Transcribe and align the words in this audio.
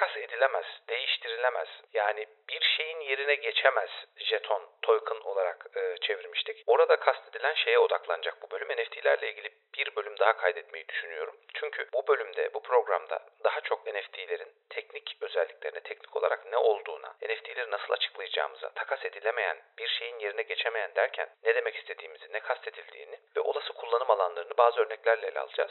takas 0.00 0.16
edilemez, 0.16 0.64
değiştirilemez. 0.88 1.68
Yani 1.92 2.26
bir 2.48 2.60
şeyin 2.76 3.00
yerine 3.00 3.34
geçemez 3.34 3.90
jeton, 4.16 4.62
token 4.82 5.20
olarak 5.20 5.66
e, 5.76 5.96
çevirmiştik. 6.00 6.62
Orada 6.66 6.96
kastedilen 6.96 7.54
şeye 7.54 7.78
odaklanacak 7.78 8.42
bu 8.42 8.50
bölüm. 8.50 8.68
NFT'lerle 8.68 9.30
ilgili 9.30 9.50
bir 9.78 9.96
bölüm 9.96 10.18
daha 10.18 10.32
kaydetmeyi 10.32 10.88
düşünüyorum. 10.88 11.36
Çünkü 11.54 11.88
bu 11.92 12.06
bölümde, 12.06 12.54
bu 12.54 12.62
programda 12.62 13.20
daha 13.44 13.60
çok 13.60 13.86
NFT'lerin 13.86 14.52
teknik 14.70 15.16
özelliklerine, 15.20 15.80
teknik 15.80 16.16
olarak 16.16 16.46
ne 16.46 16.56
olduğuna, 16.56 17.08
NFT'leri 17.22 17.70
nasıl 17.70 17.92
açıklayacağımıza, 17.92 18.70
takas 18.70 19.04
edilemeyen, 19.04 19.56
bir 19.78 19.88
şeyin 19.88 20.18
yerine 20.18 20.42
geçemeyen 20.42 20.94
derken 20.94 21.28
ne 21.44 21.54
demek 21.54 21.76
istediğimizi, 21.76 22.32
ne 22.32 22.40
kastedildiğini 22.40 23.18
ve 23.36 23.40
olası 23.40 23.72
kullanım 23.72 24.10
alanlarını 24.10 24.56
bazı 24.58 24.80
örneklerle 24.80 25.26
ele 25.26 25.40
alacağız. 25.40 25.70